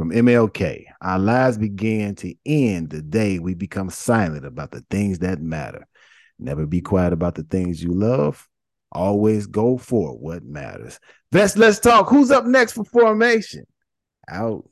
from 0.01 0.13
MLK, 0.13 0.87
our 1.03 1.19
lives 1.19 1.59
began 1.59 2.15
to 2.15 2.35
end 2.47 2.89
the 2.89 3.03
day 3.03 3.39
we 3.39 3.53
become 3.53 3.91
silent 3.91 4.47
about 4.47 4.71
the 4.71 4.83
things 4.89 5.19
that 5.19 5.43
matter. 5.43 5.87
Never 6.39 6.65
be 6.65 6.81
quiet 6.81 7.13
about 7.13 7.35
the 7.35 7.43
things 7.43 7.83
you 7.83 7.93
love. 7.93 8.49
Always 8.93 9.47
go 9.47 9.77
for 9.77 10.17
what 10.17 10.43
matters. 10.43 10.99
Best 11.33 11.59
let's 11.59 11.79
talk. 11.79 12.09
Who's 12.09 12.31
up 12.31 12.47
next 12.47 12.73
for 12.73 12.85
formation? 12.87 13.67
Out. 14.27 14.70